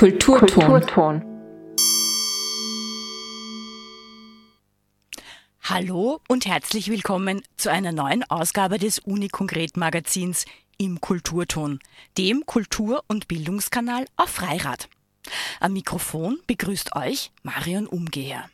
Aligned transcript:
Kulturton. 0.00 0.48
Kulturton. 0.48 1.22
Hallo 5.60 6.20
und 6.26 6.46
herzlich 6.46 6.88
willkommen 6.88 7.42
zu 7.58 7.70
einer 7.70 7.92
neuen 7.92 8.24
Ausgabe 8.24 8.78
des 8.78 9.00
Uni-Konkret-Magazins 9.00 10.46
im 10.78 11.02
Kulturton, 11.02 11.80
dem 12.16 12.46
Kultur- 12.46 13.04
und 13.08 13.28
Bildungskanal 13.28 14.06
auf 14.16 14.30
Freirad. 14.30 14.88
Am 15.60 15.74
Mikrofon 15.74 16.40
begrüßt 16.46 16.96
euch 16.96 17.30
Marion 17.42 17.86
Umgeher. 17.86 18.48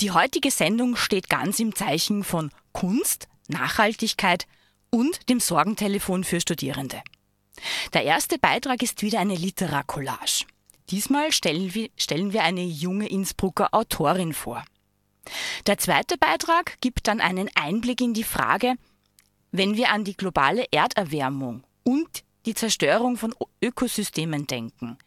Die 0.00 0.12
heutige 0.12 0.50
Sendung 0.50 0.96
steht 0.96 1.28
ganz 1.28 1.60
im 1.60 1.74
Zeichen 1.74 2.24
von 2.24 2.50
Kunst, 2.72 3.28
Nachhaltigkeit 3.48 4.46
und 4.88 5.28
dem 5.28 5.40
Sorgentelefon 5.40 6.24
für 6.24 6.40
Studierende. 6.40 7.02
Der 7.92 8.04
erste 8.04 8.38
Beitrag 8.38 8.82
ist 8.82 9.02
wieder 9.02 9.20
eine 9.20 9.34
Literarcollage. 9.34 10.46
Diesmal 10.90 11.32
stellen 11.32 11.74
wir, 11.74 11.90
stellen 11.96 12.32
wir 12.32 12.42
eine 12.42 12.64
junge 12.64 13.08
Innsbrucker 13.08 13.68
Autorin 13.72 14.32
vor. 14.32 14.64
Der 15.66 15.78
zweite 15.78 16.18
Beitrag 16.18 16.80
gibt 16.80 17.06
dann 17.06 17.20
einen 17.20 17.48
Einblick 17.54 18.00
in 18.00 18.14
die 18.14 18.24
Frage, 18.24 18.74
wenn 19.52 19.76
wir 19.76 19.90
an 19.90 20.04
die 20.04 20.16
globale 20.16 20.66
Erderwärmung 20.70 21.62
und 21.84 22.24
die 22.46 22.54
Zerstörung 22.54 23.16
von 23.16 23.34
Ökosystemen 23.62 24.46
denken, 24.46 24.98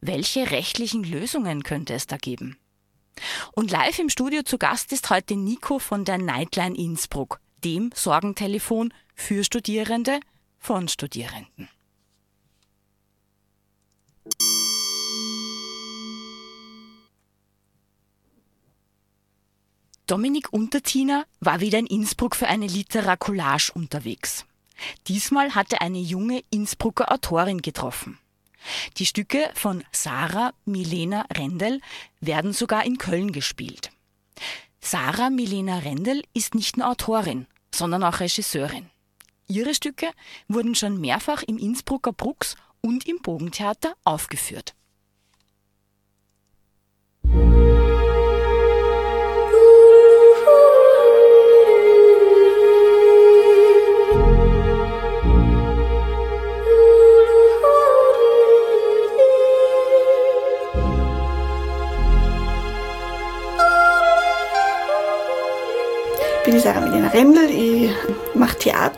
welche 0.00 0.50
rechtlichen 0.50 1.04
Lösungen 1.04 1.62
könnte 1.62 1.94
es 1.94 2.06
da 2.06 2.16
geben? 2.16 2.58
Und 3.52 3.70
live 3.70 3.98
im 3.98 4.08
Studio 4.08 4.42
zu 4.42 4.58
Gast 4.58 4.92
ist 4.92 5.10
heute 5.10 5.36
Nico 5.36 5.78
von 5.78 6.04
der 6.04 6.18
Nightline 6.18 6.74
Innsbruck, 6.74 7.40
dem 7.64 7.90
Sorgentelefon 7.94 8.94
für 9.14 9.44
Studierende 9.44 10.20
von 10.58 10.88
Studierenden. 10.88 11.68
Dominik 20.10 20.52
Untertiner 20.52 21.24
war 21.38 21.60
wieder 21.60 21.78
in 21.78 21.86
Innsbruck 21.86 22.34
für 22.34 22.48
eine 22.48 22.66
Literacollage 22.66 23.70
unterwegs. 23.72 24.44
Diesmal 25.06 25.54
hatte 25.54 25.80
eine 25.80 26.00
junge 26.00 26.42
Innsbrucker 26.50 27.12
Autorin 27.12 27.62
getroffen. 27.62 28.18
Die 28.96 29.06
Stücke 29.06 29.52
von 29.54 29.84
Sarah 29.92 30.52
Milena 30.64 31.26
Rendel 31.32 31.80
werden 32.20 32.52
sogar 32.52 32.84
in 32.86 32.98
Köln 32.98 33.30
gespielt. 33.30 33.92
Sarah 34.80 35.30
Milena 35.30 35.78
Rendel 35.78 36.24
ist 36.34 36.56
nicht 36.56 36.76
nur 36.76 36.88
Autorin, 36.88 37.46
sondern 37.72 38.02
auch 38.02 38.18
Regisseurin. 38.18 38.90
Ihre 39.46 39.76
Stücke 39.76 40.10
wurden 40.48 40.74
schon 40.74 41.00
mehrfach 41.00 41.44
im 41.44 41.56
Innsbrucker 41.56 42.12
Brucks 42.12 42.56
und 42.80 43.06
im 43.06 43.22
Bogentheater 43.22 43.94
aufgeführt. 44.02 44.74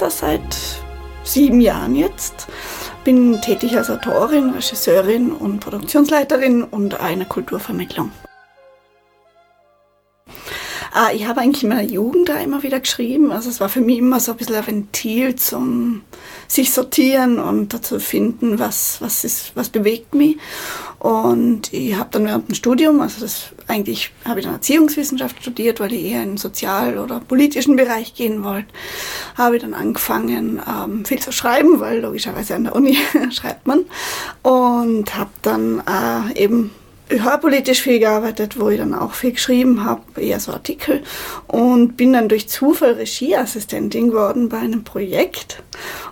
Theater 0.03 0.11
seit 0.11 0.57
sieben 1.23 1.61
Jahren 1.61 1.95
jetzt. 1.95 2.49
Bin 3.05 3.41
tätig 3.41 3.77
als 3.77 3.91
Autorin, 3.91 4.51
Regisseurin 4.51 5.33
und 5.33 5.61
Produktionsleiterin 5.61 6.65
und 6.65 7.01
einer 7.01 7.25
Kulturvermittlung. 7.25 8.11
Ah, 10.95 11.11
ich 11.15 11.27
habe 11.27 11.41
eigentlich 11.41 11.63
in 11.63 11.71
meiner 11.71 11.89
Jugend 11.89 12.29
da 12.29 12.39
immer 12.39 12.63
wieder 12.63 12.81
geschrieben. 12.81 13.33
Also 13.33 13.49
es 13.49 13.61
war 13.61 13.69
für 13.69 13.81
mich 13.81 13.99
immer 13.99 14.21
so 14.21 14.33
ein 14.33 14.39
bisschen 14.39 14.57
ein 14.57 14.67
Ventil 14.67 15.37
zum 15.37 16.03
sich 16.49 16.73
sortieren 16.73 17.39
und 17.39 17.73
dazu 17.73 17.99
finden, 17.99 18.59
was, 18.59 19.01
was, 19.01 19.25
ist, 19.25 19.53
was 19.55 19.71
bewegt 19.71 20.15
mich. 20.15 20.37
Und 20.99 21.73
ich 21.73 21.95
habe 21.95 22.11
dann 22.11 22.27
während 22.27 22.49
dem 22.49 22.55
Studium, 22.55 23.01
also 23.01 23.21
das 23.21 23.53
eigentlich 23.73 24.13
habe 24.25 24.41
ich 24.41 24.47
dann 24.47 24.55
Erziehungswissenschaft 24.55 25.41
studiert, 25.41 25.81
weil 25.81 25.93
ich 25.93 26.05
eher 26.05 26.23
in 26.23 26.33
den 26.33 26.37
sozial- 26.37 26.99
oder 26.99 27.21
politischen 27.21 27.77
Bereich 27.77 28.15
gehen 28.15 28.45
wollte, 28.45 28.69
habe 29.37 29.57
ich 29.57 29.63
dann 29.63 29.75
angefangen, 29.75 30.61
ähm, 30.69 31.05
viel 31.05 31.19
zu 31.19 31.33
schreiben, 31.33 31.81
weil 31.81 32.01
logischerweise 32.01 32.55
an 32.55 32.65
der 32.65 32.77
Uni 32.77 32.99
schreibt 33.31 33.67
man. 33.67 33.85
Und 34.43 35.15
habe 35.17 35.31
dann 35.43 35.83
äh, 35.87 36.43
eben 36.43 36.71
ich 37.13 37.23
habe 37.23 37.43
politisch 37.43 37.83
viel 37.83 37.99
gearbeitet, 37.99 38.59
wo 38.59 38.69
ich 38.69 38.79
dann 38.79 38.95
auch 38.95 39.13
viel 39.13 39.33
geschrieben 39.33 39.85
habe, 39.85 40.03
eher 40.21 40.41
so 40.41 40.53
Artikel. 40.53 41.03
Und 41.47 41.97
bin 41.97 42.13
dann 42.13 42.29
durch 42.29 42.49
Zufall 42.49 42.93
Regieassistentin 42.93 44.11
geworden 44.11 44.49
bei 44.49 44.59
einem 44.59 44.85
Projekt 44.85 45.63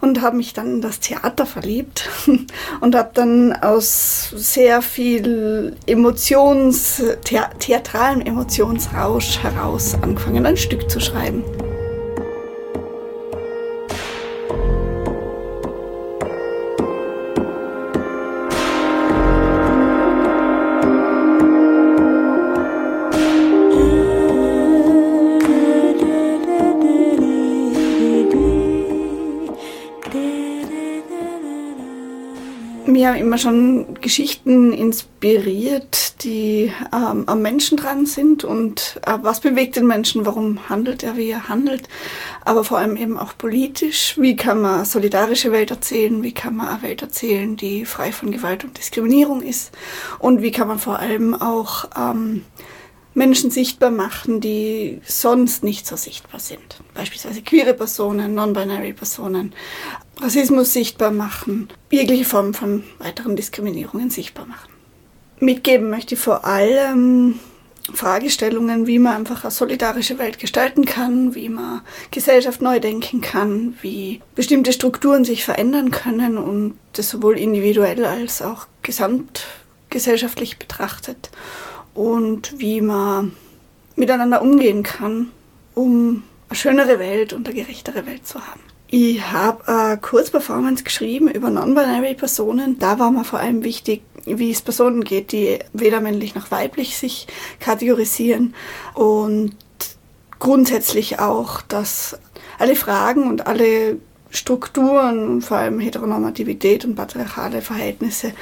und 0.00 0.20
habe 0.20 0.36
mich 0.36 0.52
dann 0.52 0.74
in 0.74 0.80
das 0.80 1.00
Theater 1.00 1.46
verliebt 1.46 2.08
und 2.80 2.94
habe 2.94 3.10
dann 3.14 3.52
aus 3.54 4.32
sehr 4.34 4.82
viel 4.82 5.76
Emotions, 5.86 7.02
theatralen 7.58 8.24
Emotionsrausch 8.24 9.38
heraus 9.38 9.96
angefangen, 10.00 10.46
ein 10.46 10.56
Stück 10.56 10.90
zu 10.90 11.00
schreiben. 11.00 11.42
Immer 33.30 33.38
schon 33.38 33.94
Geschichten 34.00 34.72
inspiriert, 34.72 36.24
die 36.24 36.72
ähm, 36.92 37.22
am 37.26 37.42
Menschen 37.42 37.78
dran 37.78 38.04
sind 38.04 38.42
und 38.42 39.00
äh, 39.06 39.18
was 39.22 39.38
bewegt 39.38 39.76
den 39.76 39.86
Menschen, 39.86 40.26
warum 40.26 40.68
handelt 40.68 41.04
er, 41.04 41.16
wie 41.16 41.30
er 41.30 41.48
handelt, 41.48 41.88
aber 42.44 42.64
vor 42.64 42.78
allem 42.78 42.96
eben 42.96 43.16
auch 43.16 43.38
politisch. 43.38 44.16
Wie 44.18 44.34
kann 44.34 44.60
man 44.60 44.84
solidarische 44.84 45.52
Welt 45.52 45.70
erzählen, 45.70 46.24
wie 46.24 46.34
kann 46.34 46.56
man 46.56 46.66
eine 46.66 46.82
Welt 46.82 47.02
erzählen, 47.02 47.56
die 47.56 47.84
frei 47.84 48.10
von 48.10 48.32
Gewalt 48.32 48.64
und 48.64 48.76
Diskriminierung 48.76 49.42
ist? 49.42 49.70
Und 50.18 50.42
wie 50.42 50.50
kann 50.50 50.66
man 50.66 50.80
vor 50.80 50.98
allem 50.98 51.40
auch 51.40 51.84
ähm, 51.96 52.42
Menschen 53.14 53.50
sichtbar 53.50 53.90
machen, 53.90 54.40
die 54.40 55.00
sonst 55.04 55.64
nicht 55.64 55.86
so 55.86 55.96
sichtbar 55.96 56.40
sind. 56.40 56.80
Beispielsweise 56.94 57.42
queere 57.42 57.74
Personen, 57.74 58.34
non-binary 58.34 58.92
Personen, 58.92 59.52
Rassismus 60.20 60.72
sichtbar 60.72 61.10
machen, 61.10 61.68
jegliche 61.90 62.24
Form 62.24 62.54
von 62.54 62.84
weiteren 62.98 63.36
Diskriminierungen 63.36 64.10
sichtbar 64.10 64.46
machen. 64.46 64.70
Mitgeben 65.38 65.88
möchte 65.88 66.14
ich 66.14 66.20
vor 66.20 66.44
allem 66.44 67.40
Fragestellungen, 67.94 68.86
wie 68.86 68.98
man 68.98 69.14
einfach 69.14 69.44
eine 69.44 69.50
solidarische 69.50 70.18
Welt 70.18 70.38
gestalten 70.38 70.84
kann, 70.84 71.34
wie 71.34 71.48
man 71.48 71.80
Gesellschaft 72.10 72.60
neu 72.60 72.78
denken 72.78 73.20
kann, 73.20 73.74
wie 73.80 74.20
bestimmte 74.34 74.72
Strukturen 74.72 75.24
sich 75.24 75.44
verändern 75.44 75.90
können 75.90 76.36
und 76.36 76.74
das 76.92 77.08
sowohl 77.08 77.38
individuell 77.38 78.04
als 78.04 78.42
auch 78.42 78.66
gesamtgesellschaftlich 78.82 80.58
betrachtet 80.58 81.30
und 81.94 82.58
wie 82.58 82.80
man 82.80 83.32
miteinander 83.96 84.42
umgehen 84.42 84.82
kann, 84.82 85.30
um 85.74 86.22
eine 86.48 86.56
schönere 86.56 86.98
Welt 86.98 87.32
und 87.32 87.48
eine 87.48 87.56
gerechtere 87.56 88.06
Welt 88.06 88.26
zu 88.26 88.46
haben. 88.46 88.69
Ich 88.92 89.22
habe 89.22 89.68
eine 89.68 89.98
Kurzperformance 89.98 90.82
geschrieben 90.82 91.28
über 91.28 91.48
non-binary 91.48 92.14
Personen. 92.14 92.76
Da 92.80 92.98
war 92.98 93.12
mir 93.12 93.22
vor 93.22 93.38
allem 93.38 93.62
wichtig, 93.62 94.02
wie 94.24 94.50
es 94.50 94.62
Personen 94.62 95.04
geht, 95.04 95.30
die 95.30 95.60
weder 95.72 96.00
männlich 96.00 96.34
noch 96.34 96.50
weiblich 96.50 96.96
sich 96.96 97.28
kategorisieren 97.60 98.52
und 98.94 99.52
grundsätzlich 100.40 101.20
auch, 101.20 101.62
dass 101.62 102.18
alle 102.58 102.74
Fragen 102.74 103.28
und 103.28 103.46
alle 103.46 103.98
Strukturen, 104.30 105.40
vor 105.40 105.58
allem 105.58 105.78
Heteronormativität 105.78 106.84
und 106.84 106.96
patriarchale 106.96 107.62
Verhältnisse, 107.62 108.32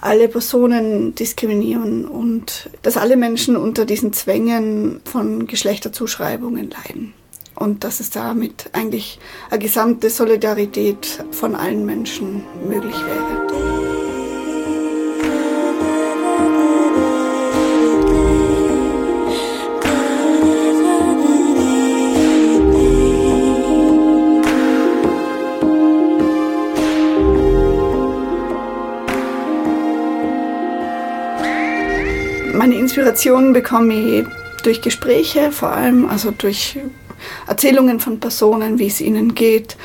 alle 0.00 0.28
Personen 0.28 1.16
diskriminieren 1.16 2.06
und 2.06 2.70
dass 2.82 2.96
alle 2.96 3.16
Menschen 3.16 3.56
unter 3.56 3.84
diesen 3.84 4.12
Zwängen 4.12 5.00
von 5.04 5.48
Geschlechterzuschreibungen 5.48 6.70
leiden. 6.70 7.14
Und 7.58 7.82
dass 7.82 8.00
es 8.00 8.10
damit 8.10 8.70
eigentlich 8.72 9.18
eine 9.50 9.58
gesamte 9.58 10.10
Solidarität 10.10 11.24
von 11.32 11.56
allen 11.56 11.84
Menschen 11.84 12.44
möglich 12.68 12.94
wäre. 12.94 13.48
Inspirationen 32.98 33.52
bekomme 33.52 33.94
ich 33.94 34.26
durch 34.64 34.82
Gespräche, 34.82 35.52
vor 35.52 35.70
allem 35.70 36.08
also 36.08 36.32
durch 36.32 36.78
Erzählungen 37.46 38.00
von 38.00 38.20
Personen, 38.20 38.78
wie 38.78 38.86
es 38.86 39.00
ihnen 39.00 39.34
geht 39.34 39.76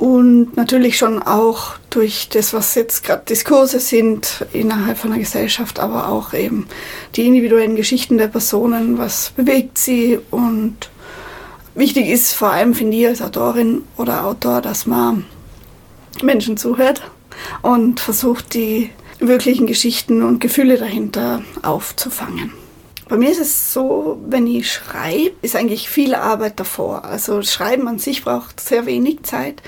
und 0.00 0.56
natürlich 0.56 0.96
schon 0.96 1.22
auch 1.22 1.74
durch 1.90 2.30
das, 2.30 2.54
was 2.54 2.74
jetzt 2.74 3.04
gerade 3.04 3.22
Diskurse 3.28 3.80
sind 3.80 4.46
innerhalb 4.54 4.96
von 4.96 5.10
der 5.10 5.18
Gesellschaft, 5.18 5.78
aber 5.78 6.08
auch 6.08 6.32
eben 6.32 6.66
die 7.16 7.26
individuellen 7.26 7.76
Geschichten 7.76 8.16
der 8.16 8.28
Personen, 8.28 8.96
was 8.96 9.30
bewegt 9.36 9.76
sie 9.76 10.18
und 10.30 10.88
wichtig 11.74 12.08
ist 12.08 12.32
vor 12.32 12.50
allem, 12.50 12.72
finde 12.72 12.96
ich 12.96 13.06
als 13.06 13.20
Autorin 13.20 13.82
oder 13.98 14.24
Autor, 14.24 14.62
dass 14.62 14.86
man 14.86 15.26
Menschen 16.22 16.56
zuhört 16.56 17.02
und 17.60 18.00
versucht, 18.00 18.54
die 18.54 18.90
wirklichen 19.18 19.66
Geschichten 19.66 20.22
und 20.22 20.40
Gefühle 20.40 20.78
dahinter 20.78 21.42
aufzufangen. 21.60 22.52
Bei 23.10 23.16
mir 23.16 23.32
ist 23.32 23.40
es 23.40 23.72
so, 23.72 24.20
wenn 24.24 24.46
ich 24.46 24.70
schreibe, 24.70 25.32
ist 25.42 25.56
eigentlich 25.56 25.90
viel 25.90 26.14
Arbeit 26.14 26.60
davor. 26.60 27.04
Also 27.04 27.42
Schreiben 27.42 27.88
an 27.88 27.98
sich 27.98 28.22
braucht 28.22 28.60
sehr 28.60 28.86
wenig 28.86 29.24
Zeit. 29.24 29.64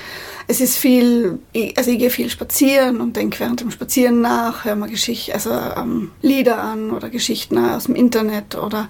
Es 0.47 0.61
ist 0.61 0.77
viel, 0.77 1.41
also 1.75 1.91
ich 1.91 1.99
gehe 1.99 2.11
viel 2.11 2.31
spazieren 2.31 3.01
und 3.01 3.17
denke 3.17 3.41
während 3.41 3.61
dem 3.61 3.73
Spazieren 3.73 4.21
nach, 4.21 4.65
höre 4.65 4.77
mal 4.77 4.89
Geschichten, 4.89 5.33
also 5.33 5.51
ähm, 5.51 6.13
Lieder 6.21 6.63
an 6.63 6.93
oder 6.93 7.11
Geschichten 7.11 7.59
aus 7.59 7.85
dem 7.85 7.97
Internet 7.97 8.55
oder 8.55 8.89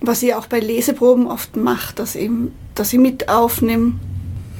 was 0.00 0.22
ich 0.22 0.34
auch 0.34 0.46
bei 0.46 0.60
Leseproben 0.60 1.26
oft 1.26 1.56
mache, 1.56 1.94
dass, 1.94 2.16
dass 2.74 2.92
ich 2.94 2.98
mit 2.98 3.28
aufnehme 3.28 3.92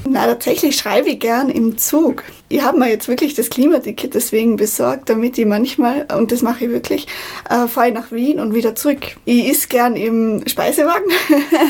na, 0.09 0.27
tatsächlich 0.27 0.77
schreibe 0.77 1.11
ich 1.11 1.21
gern 1.21 1.49
im 1.49 1.79
Zug. 1.79 2.25
Ich 2.49 2.63
habe 2.63 2.79
mir 2.79 2.89
jetzt 2.91 3.09
wirklich 3.09 3.35
das 3.35 3.51
Klimaticket 3.51 4.15
deswegen 4.15 4.57
besorgt, 4.57 5.09
damit 5.09 5.39
ich 5.39 5.47
manchmal, 5.47 6.07
und 6.17 6.33
das 6.33 6.43
mache 6.43 6.65
ich 6.65 6.71
wirklich, 6.71 7.07
äh, 7.49 7.67
fahre 7.67 7.89
ich 7.89 7.95
nach 7.95 8.13
Wien 8.13 8.41
und 8.41 8.55
wieder 8.55 8.75
zurück. 8.75 9.17
Ich 9.25 9.49
isse 9.49 9.69
gern 9.69 9.97
im 9.97 10.43
Speisewagen. 10.47 11.11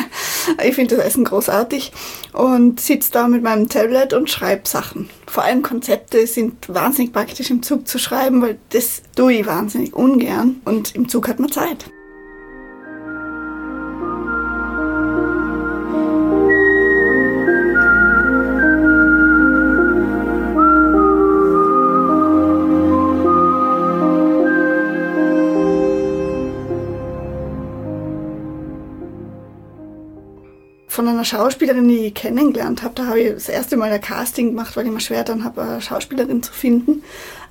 ich 0.64 0.74
finde 0.74 0.96
das 0.96 1.04
Essen 1.04 1.24
großartig 1.24 1.92
und 2.32 2.80
sitze 2.80 3.12
da 3.12 3.28
mit 3.28 3.42
meinem 3.42 3.68
Tablet 3.68 4.12
und 4.12 4.30
schreibe 4.30 4.68
Sachen. 4.68 5.08
Vor 5.26 5.44
allem 5.44 5.62
Konzepte 5.62 6.26
sind 6.26 6.68
wahnsinnig 6.68 7.12
praktisch 7.12 7.50
im 7.50 7.62
Zug 7.62 7.86
zu 7.86 7.98
schreiben, 7.98 8.42
weil 8.42 8.58
das 8.70 9.02
tue 9.14 9.34
ich 9.34 9.46
wahnsinnig 9.46 9.94
ungern 9.94 10.60
und 10.64 10.94
im 10.94 11.08
Zug 11.08 11.28
hat 11.28 11.38
man 11.38 11.52
Zeit. 11.52 11.86
Einer 31.22 31.24
Schauspielerin, 31.24 31.88
die 31.88 32.06
ich 32.06 32.14
kennengelernt 32.14 32.82
habe. 32.82 32.94
Da 32.96 33.06
habe 33.06 33.20
ich 33.20 33.32
das 33.32 33.48
erste 33.48 33.76
Mal 33.76 33.92
ein 33.92 34.00
Casting 34.00 34.48
gemacht, 34.48 34.76
weil 34.76 34.86
ich 34.86 34.92
mir 34.92 35.00
schwer 35.00 35.22
dann 35.22 35.44
habe, 35.44 35.62
eine 35.62 35.80
Schauspielerin 35.80 36.42
zu 36.42 36.52
finden. 36.52 37.04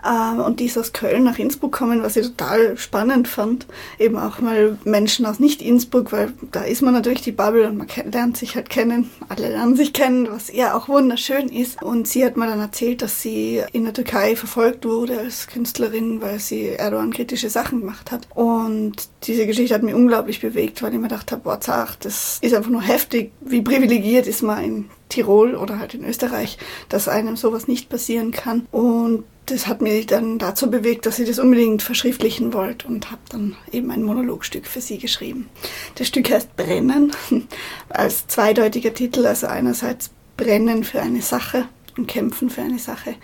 Ähm, 0.05 0.39
und 0.39 0.59
die 0.59 0.65
ist 0.65 0.77
aus 0.77 0.93
Köln 0.93 1.23
nach 1.23 1.39
Innsbruck 1.39 1.71
gekommen, 1.71 2.03
was 2.03 2.15
ich 2.15 2.27
total 2.27 2.77
spannend 2.77 3.27
fand. 3.27 3.65
Eben 3.99 4.17
auch 4.17 4.39
mal 4.39 4.77
Menschen 4.83 5.25
aus 5.25 5.39
Nicht-Innsbruck, 5.39 6.11
weil 6.11 6.33
da 6.51 6.63
ist 6.63 6.81
man 6.81 6.93
natürlich 6.93 7.21
die 7.21 7.31
Bubble 7.31 7.67
und 7.67 7.77
man 7.77 7.87
lernt 8.11 8.37
sich 8.37 8.55
halt 8.55 8.69
kennen. 8.69 9.09
Alle 9.29 9.49
lernen 9.49 9.75
sich 9.75 9.93
kennen, 9.93 10.27
was 10.29 10.51
ja 10.51 10.75
auch 10.75 10.87
wunderschön 10.87 11.49
ist. 11.49 11.81
Und 11.81 12.07
sie 12.07 12.25
hat 12.25 12.37
mir 12.37 12.47
dann 12.47 12.59
erzählt, 12.59 13.01
dass 13.01 13.21
sie 13.21 13.61
in 13.71 13.83
der 13.83 13.93
Türkei 13.93 14.35
verfolgt 14.35 14.85
wurde 14.85 15.19
als 15.19 15.47
Künstlerin, 15.47 16.21
weil 16.21 16.39
sie 16.39 16.67
Erdogan-kritische 16.67 17.49
Sachen 17.49 17.81
gemacht 17.81 18.11
hat. 18.11 18.27
Und 18.33 18.93
diese 19.23 19.45
Geschichte 19.45 19.75
hat 19.75 19.83
mich 19.83 19.93
unglaublich 19.93 20.41
bewegt, 20.41 20.81
weil 20.81 20.93
ich 20.93 20.99
mir 20.99 21.07
gedacht 21.07 21.31
habe, 21.31 21.41
boah, 21.43 21.59
zach, 21.59 21.95
das 21.95 22.39
ist 22.41 22.53
einfach 22.53 22.71
nur 22.71 22.81
heftig. 22.81 23.31
Wie 23.41 23.61
privilegiert 23.61 24.27
ist 24.27 24.41
man 24.41 24.63
in 24.63 24.89
Tirol 25.09 25.55
oder 25.55 25.77
halt 25.77 25.93
in 25.93 26.05
Österreich, 26.05 26.57
dass 26.89 27.07
einem 27.07 27.35
sowas 27.35 27.67
nicht 27.67 27.89
passieren 27.89 28.31
kann. 28.31 28.65
Und 28.71 29.23
das 29.51 29.67
hat 29.67 29.81
mich 29.81 30.05
dann 30.05 30.39
dazu 30.39 30.71
bewegt, 30.71 31.05
dass 31.05 31.19
ich 31.19 31.27
das 31.27 31.39
unbedingt 31.39 31.81
verschriftlichen 31.81 32.53
wollte 32.53 32.87
und 32.87 33.11
habe 33.11 33.21
dann 33.29 33.55
eben 33.71 33.91
ein 33.91 34.03
Monologstück 34.03 34.65
für 34.65 34.81
sie 34.81 34.97
geschrieben. 34.97 35.49
Das 35.95 36.07
Stück 36.07 36.31
heißt 36.31 36.55
Brennen, 36.55 37.11
als 37.89 38.27
zweideutiger 38.27 38.93
Titel, 38.93 39.25
also 39.25 39.47
einerseits 39.47 40.11
Brennen 40.37 40.83
für 40.83 41.01
eine 41.01 41.21
Sache 41.21 41.65
und 41.97 42.07
Kämpfen 42.07 42.49
für 42.49 42.61
eine 42.61 42.79
Sache, 42.79 43.15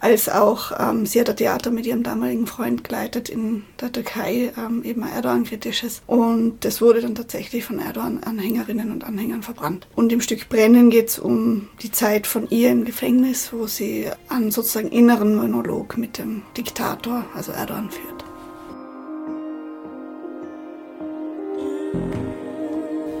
als 0.00 0.28
auch 0.28 0.72
ähm, 0.78 1.06
sie 1.06 1.20
hat 1.20 1.30
ein 1.30 1.36
Theater 1.36 1.70
mit 1.70 1.86
ihrem 1.86 2.02
damaligen 2.02 2.46
Freund 2.46 2.84
geleitet 2.84 3.28
in 3.28 3.64
der 3.80 3.92
Türkei, 3.92 4.52
ähm, 4.56 4.82
eben 4.84 5.02
ein 5.02 5.12
Erdogan-kritisches. 5.12 6.02
Und 6.06 6.64
das 6.64 6.80
wurde 6.80 7.00
dann 7.00 7.14
tatsächlich 7.14 7.64
von 7.64 7.78
Erdogan-Anhängerinnen 7.78 8.90
und 8.92 9.04
Anhängern 9.04 9.42
verbrannt. 9.42 9.86
Und 9.94 10.12
im 10.12 10.20
Stück 10.20 10.48
Brennen 10.48 10.90
geht 10.90 11.08
es 11.08 11.18
um 11.18 11.68
die 11.82 11.92
Zeit 11.92 12.26
von 12.26 12.48
ihr 12.50 12.70
im 12.70 12.84
Gefängnis, 12.84 13.52
wo 13.52 13.66
sie 13.66 14.08
einen 14.28 14.50
sozusagen 14.50 14.88
inneren 14.88 15.36
Monolog 15.36 15.96
mit 15.96 16.18
dem 16.18 16.42
Diktator, 16.56 17.24
also 17.34 17.52
Erdogan, 17.52 17.90
führt. 17.90 18.24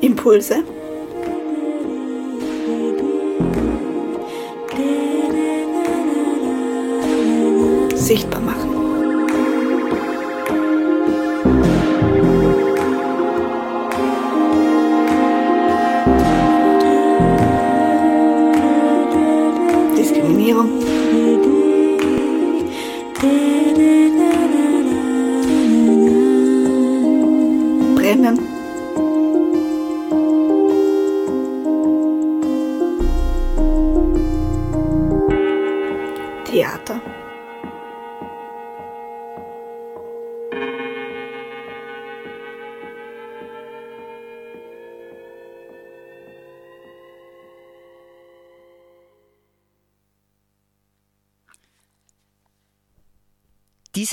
Impulse 0.00 0.64
sichtbar 8.08 8.37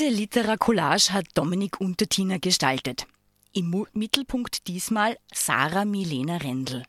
Diese 0.06 0.18
Literacollage 0.18 1.12
hat 1.12 1.26
Dominik 1.34 1.80
Untertiner 1.80 2.38
gestaltet. 2.38 3.08
Im 3.52 3.86
Mittelpunkt 3.92 4.68
diesmal 4.68 5.18
Sarah 5.34 5.84
Milena 5.84 6.36
Rendl. 6.36 6.84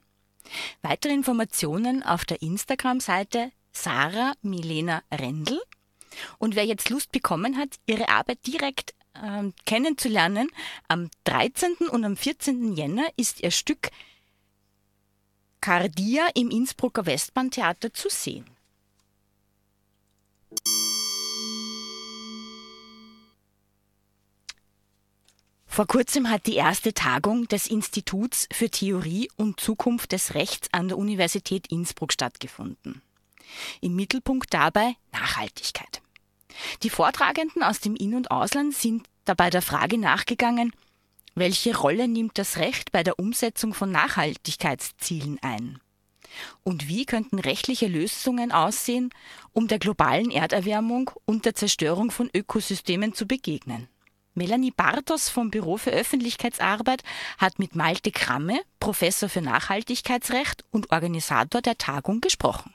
Weitere 0.83 1.13
Informationen 1.13 2.03
auf 2.03 2.25
der 2.25 2.43
Instagram-Seite 2.43 3.51
Sarah 3.71 4.33
Milena 4.43 5.01
Rendl. 5.11 5.59
Und 6.37 6.55
wer 6.55 6.65
jetzt 6.65 6.91
Lust 6.91 7.11
bekommen 7.11 7.57
hat, 7.57 7.77
ihre 7.87 8.09
Arbeit 8.09 8.45
direkt 8.45 8.93
äh, 9.15 9.51
kennenzulernen, 9.65 10.49
am 10.87 11.09
13. 11.23 11.73
und 11.89 12.05
am 12.05 12.17
14. 12.17 12.73
Jänner 12.73 13.07
ist 13.17 13.41
ihr 13.41 13.49
Stück 13.49 13.89
Cardia 15.59 16.27
im 16.35 16.51
Innsbrucker 16.51 17.07
Westbahntheater 17.07 17.91
zu 17.91 18.09
sehen. 18.09 18.45
Vor 25.77 25.85
kurzem 25.85 26.31
hat 26.31 26.47
die 26.47 26.55
erste 26.55 26.95
Tagung 26.95 27.47
des 27.49 27.67
Instituts 27.67 28.49
für 28.51 28.67
Theorie 28.67 29.29
und 29.35 29.59
Zukunft 29.59 30.11
des 30.11 30.33
Rechts 30.33 30.69
an 30.71 30.87
der 30.87 30.97
Universität 30.97 31.67
Innsbruck 31.67 32.11
stattgefunden. 32.11 33.03
Im 33.79 33.95
Mittelpunkt 33.95 34.51
dabei 34.55 34.95
Nachhaltigkeit. 35.11 36.01
Die 36.81 36.89
Vortragenden 36.89 37.61
aus 37.61 37.79
dem 37.79 37.95
In- 37.95 38.15
und 38.15 38.31
Ausland 38.31 38.73
sind 38.73 39.05
dabei 39.23 39.51
der 39.51 39.61
Frage 39.61 39.99
nachgegangen, 39.99 40.71
welche 41.35 41.77
Rolle 41.77 42.07
nimmt 42.07 42.39
das 42.39 42.57
Recht 42.57 42.91
bei 42.91 43.03
der 43.03 43.19
Umsetzung 43.19 43.75
von 43.75 43.91
Nachhaltigkeitszielen 43.91 45.37
ein? 45.43 45.77
Und 46.63 46.87
wie 46.87 47.05
könnten 47.05 47.37
rechtliche 47.37 47.85
Lösungen 47.85 48.51
aussehen, 48.51 49.11
um 49.53 49.67
der 49.67 49.77
globalen 49.77 50.31
Erderwärmung 50.31 51.11
und 51.25 51.45
der 51.45 51.53
Zerstörung 51.53 52.09
von 52.09 52.31
Ökosystemen 52.33 53.13
zu 53.13 53.27
begegnen? 53.27 53.87
Melanie 54.37 54.71
Bartos 54.71 55.29
vom 55.29 55.49
Büro 55.49 55.77
für 55.77 55.89
Öffentlichkeitsarbeit 55.89 57.03
hat 57.37 57.59
mit 57.59 57.75
Malte 57.75 58.11
Kramme, 58.11 58.59
Professor 58.79 59.27
für 59.27 59.41
Nachhaltigkeitsrecht 59.41 60.63
und 60.71 60.91
Organisator 60.91 61.61
der 61.61 61.77
Tagung 61.77 62.21
gesprochen. 62.21 62.73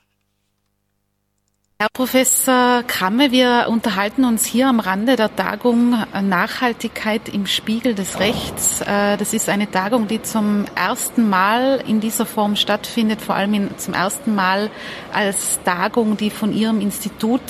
Herr 1.79 1.89
Professor 1.91 2.83
Kramme, 2.83 3.31
wir 3.31 3.65
unterhalten 3.69 4.23
uns 4.23 4.45
hier 4.45 4.69
am 4.69 4.79
Rande 4.79 5.17
der 5.17 5.35
Tagung 5.35 5.91
Nachhaltigkeit 6.21 7.27
im 7.27 7.45
Spiegel 7.45 7.93
des 7.93 8.19
Rechts. 8.19 8.79
Äh, 8.81 9.17
das 9.17 9.33
ist 9.33 9.49
eine 9.49 9.69
Tagung, 9.69 10.07
die 10.07 10.21
zum 10.21 10.65
ersten 10.75 11.29
Mal 11.29 11.83
in 11.85 11.99
dieser 11.99 12.25
Form 12.25 12.55
stattfindet, 12.55 13.21
vor 13.21 13.35
allem 13.35 13.77
zum 13.77 13.93
ersten 13.93 14.33
Mal 14.33 14.69
als 15.11 15.59
Tagung, 15.65 16.15
die 16.15 16.29
von 16.29 16.53
Ihrem 16.53 16.79
Institut 16.79 17.41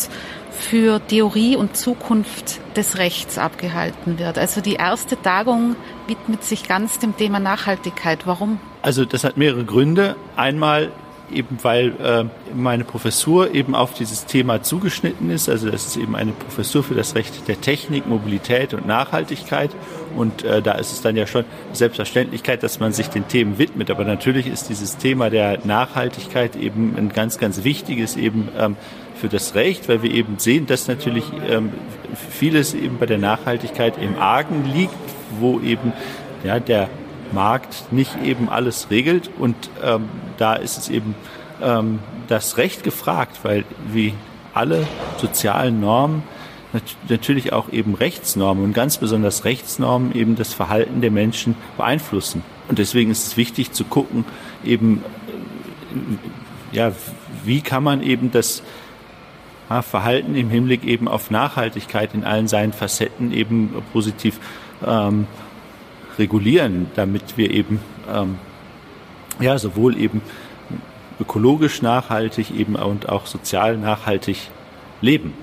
für 0.66 1.06
Theorie 1.06 1.56
und 1.56 1.76
Zukunft 1.78 2.60
des 2.76 2.98
Rechts 2.98 3.38
abgehalten 3.38 4.20
wird. 4.20 4.38
Also 4.38 4.62
die 4.62 4.74
erste 4.74 5.22
Tagung 5.22 5.76
widmet 6.08 6.44
sich 6.44 6.68
ganz 6.68 7.00
dem 7.00 7.16
Thema 7.18 7.40
Nachhaltigkeit. 7.40 8.26
Warum? 8.26 8.60
Also 8.82 9.06
das 9.06 9.24
hat 9.24 9.38
mehrere 9.38 9.66
Gründe. 9.66 10.16
Einmal 10.36 10.92
eben 11.32 11.58
weil 11.62 11.94
äh, 12.00 12.26
meine 12.54 12.84
Professur 12.84 13.54
eben 13.54 13.76
auf 13.76 13.94
dieses 13.94 14.26
Thema 14.26 14.62
zugeschnitten 14.62 15.30
ist. 15.30 15.50
Also 15.50 15.70
das 15.70 15.86
ist 15.88 15.98
eben 15.98 16.16
eine 16.16 16.32
Professur 16.32 16.84
für 16.84 16.96
das 16.96 17.16
Recht 17.16 17.48
der 17.48 17.60
Technik, 17.60 18.08
Mobilität 18.08 18.74
und 18.74 18.86
Nachhaltigkeit. 18.86 19.72
Und 20.16 20.44
äh, 20.44 20.62
da 20.62 20.74
ist 20.74 20.92
es 20.92 21.02
dann 21.02 21.16
ja 21.16 21.28
schon 21.28 21.46
Selbstverständlichkeit, 21.72 22.64
dass 22.64 22.80
man 22.80 22.94
sich 22.94 23.08
den 23.08 23.28
Themen 23.28 23.58
widmet. 23.58 23.92
Aber 23.92 24.04
natürlich 24.06 24.48
ist 24.48 24.70
dieses 24.70 24.98
Thema 24.98 25.30
der 25.30 25.60
Nachhaltigkeit 25.66 26.56
eben 26.56 26.96
ein 26.98 27.10
ganz, 27.10 27.38
ganz 27.38 27.64
wichtiges 27.64 28.16
eben 28.16 28.50
ähm, 28.58 28.76
für 29.16 29.30
das 29.30 29.56
Recht, 29.56 29.90
weil 29.90 30.04
wir 30.04 30.12
eben 30.12 30.40
sehen, 30.40 30.66
dass 30.66 30.88
natürlich 30.88 31.26
ähm, 31.48 31.72
vieles 32.30 32.74
eben 32.74 32.98
bei 32.98 33.06
der 33.06 33.18
Nachhaltigkeit 33.18 33.98
im 33.98 34.18
Argen 34.18 34.66
liegt, 34.74 34.94
wo 35.40 35.60
eben 35.60 35.94
ja, 36.44 36.60
der 36.60 36.90
Markt 37.32 37.92
nicht 37.92 38.22
eben 38.24 38.50
alles 38.50 38.88
regelt. 38.90 39.30
Und 39.40 39.56
ähm, 39.84 40.10
da 40.38 40.56
ist 40.56 40.78
es 40.78 40.90
eben 40.90 41.16
ähm, 41.62 42.00
das 42.28 42.58
Recht 42.58 42.84
gefragt, 42.84 43.40
weil 43.44 43.64
wie 43.92 44.14
alle 44.54 44.88
sozialen 45.18 45.80
Normen 45.80 46.24
natürlich 47.08 47.54
auch 47.54 47.72
eben 47.72 47.94
Rechtsnormen 47.94 48.64
und 48.64 48.74
ganz 48.74 48.98
besonders 48.98 49.46
Rechtsnormen 49.46 50.16
eben 50.16 50.36
das 50.36 50.54
Verhalten 50.54 51.02
der 51.02 51.12
Menschen 51.12 51.56
beeinflussen. 51.78 52.44
Und 52.68 52.80
deswegen 52.80 53.12
ist 53.12 53.28
es 53.28 53.38
wichtig 53.38 53.72
zu 53.72 53.84
gucken, 53.84 54.26
eben, 54.64 55.04
äh, 56.72 56.76
ja, 56.76 56.92
wie 57.44 57.62
kann 57.62 57.84
man 57.84 58.02
eben 58.02 58.32
das 58.32 58.64
Verhalten 59.82 60.36
im 60.36 60.50
Hinblick 60.50 60.84
eben 60.84 61.08
auf 61.08 61.32
Nachhaltigkeit 61.32 62.14
in 62.14 62.26
allen 62.26 62.48
seinen 62.48 62.74
Facetten 62.74 63.34
eben 63.34 63.74
positiv 63.92 64.40
ähm, 64.86 65.26
regulieren, 66.20 66.88
damit 66.96 67.38
wir 67.38 67.50
eben 67.50 67.80
ähm, 68.12 68.38
ja 69.40 69.58
sowohl 69.58 69.98
eben 69.98 70.22
ökologisch 71.20 71.82
nachhaltig 71.82 72.52
eben 72.52 72.76
und 72.76 73.10
auch 73.10 73.26
sozial 73.26 73.78
nachhaltig 73.78 74.38
leben. 75.02 75.34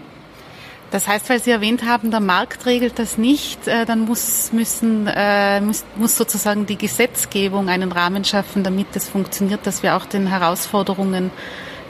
Das 0.90 1.06
heißt, 1.06 1.30
weil 1.30 1.40
Sie 1.40 1.50
erwähnt 1.50 1.84
haben, 1.84 2.10
der 2.10 2.20
Markt 2.20 2.66
regelt 2.66 2.98
das 2.98 3.16
nicht, 3.16 3.68
äh, 3.68 3.84
dann 3.86 4.00
muss, 4.00 4.52
müssen, 4.52 5.06
äh, 5.06 5.60
muss, 5.60 6.16
sozusagen 6.16 6.66
die 6.66 6.76
Gesetzgebung 6.76 7.68
einen 7.68 7.92
Rahmen 7.92 8.24
schaffen, 8.24 8.64
damit 8.64 8.88
es 8.94 9.08
funktioniert, 9.08 9.66
dass 9.66 9.82
wir 9.82 9.96
auch 9.96 10.06
den 10.06 10.26
Herausforderungen, 10.26 11.30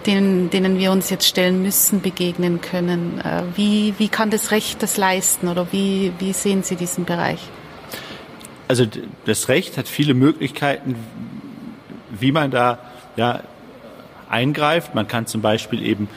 denen, 0.07 0.51
denen 0.51 0.79
wir 0.79 0.93
uns 0.93 1.09
jetzt 1.09 1.27
stellen 1.27 1.63
müssen, 1.63 2.03
begegnen 2.03 2.61
können. 2.61 3.21
Äh, 3.21 3.43
wie, 3.57 3.95
wie 3.99 4.09
kann 4.09 4.31
das 4.31 4.51
Recht 4.51 4.83
das 4.83 4.97
leisten 4.97 5.49
oder 5.49 5.69
wie, 5.73 6.13
wie 6.19 6.33
sehen 6.33 6.63
Sie 6.63 6.77
diesen 6.77 7.05
Bereich? 7.07 7.41
also 8.71 8.87
das 9.25 9.49
Recht 9.49 9.77
hat 9.77 9.89
viele 9.89 10.15
Möglichkeiten, 10.15 10.95
wie 12.09 12.31
man 12.31 12.53
da 12.53 12.79
ja, 13.17 13.41
eingreift. 14.29 14.95
Man 14.95 15.09
kann 15.09 15.27
zum 15.27 15.43
Beispiel 15.43 15.83
eben 15.83 16.09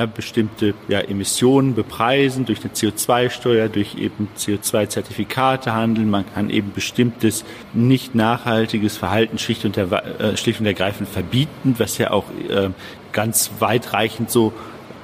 ja, 0.00 0.06
bestimmte 0.06 0.74
ja, 0.88 1.00
Emissionen 1.00 1.74
bepreisen 1.74 2.46
durch 2.46 2.60
eine 2.60 2.72
CO2-Steuer, 2.72 3.68
durch 3.68 3.96
eben 3.96 4.28
CO2-Zertifikate 4.36 5.74
handeln. 5.74 6.08
Man 6.08 6.24
kann 6.32 6.48
eben 6.48 6.72
bestimmtes 6.72 7.44
nicht 7.74 8.14
nachhaltiges 8.14 8.96
Verhalten 8.96 9.38
schlicht 9.38 9.64
und, 9.64 9.76
äh, 9.76 10.36
schlicht 10.36 10.60
und 10.60 10.66
ergreifend 10.66 11.08
verbieten, 11.08 11.74
was 11.78 11.98
ja 11.98 12.10
auch 12.10 12.24
äh, 12.48 12.70
ganz 13.12 13.50
weitreichend 13.58 14.30
so 14.30 14.52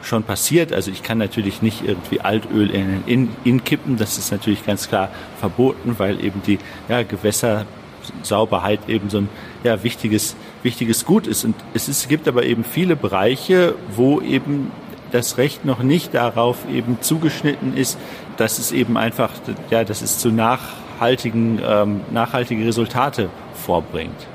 schon 0.02 0.22
passiert. 0.22 0.72
Also 0.72 0.90
ich 0.90 1.02
kann 1.02 1.18
natürlich 1.18 1.60
nicht 1.60 1.82
irgendwie 1.84 2.20
Altöl 2.20 2.70
in, 2.70 3.02
in, 3.06 3.28
in 3.44 3.64
kippen. 3.64 3.98
Das 3.98 4.16
ist 4.16 4.30
natürlich 4.32 4.64
ganz 4.64 4.88
klar 4.88 5.10
verboten, 5.38 5.96
weil 5.98 6.24
eben 6.24 6.40
die 6.46 6.58
ja, 6.88 7.02
Gewässersauberheit 7.02 8.88
eben 8.88 9.10
so 9.10 9.18
ein 9.18 9.28
ja, 9.62 9.82
wichtiges, 9.82 10.36
wichtiges 10.62 11.04
Gut 11.04 11.26
ist. 11.26 11.44
Und 11.44 11.54
es 11.74 11.88
ist, 11.88 12.08
gibt 12.08 12.28
aber 12.28 12.44
eben 12.44 12.64
viele 12.64 12.96
Bereiche, 12.96 13.74
wo 13.94 14.22
eben 14.22 14.70
das 15.16 15.38
Recht 15.38 15.64
noch 15.64 15.82
nicht 15.82 16.14
darauf 16.14 16.58
eben 16.70 16.98
zugeschnitten 17.00 17.76
ist, 17.76 17.98
dass 18.36 18.58
es 18.58 18.72
eben 18.72 18.96
einfach, 18.96 19.30
ja, 19.70 19.84
dass 19.84 20.02
es 20.02 20.18
zu 20.18 20.30
nachhaltigen, 20.30 21.60
ähm, 21.66 22.00
nachhaltige 22.12 22.66
Resultate 22.66 23.30
vorbringt. 23.54 24.26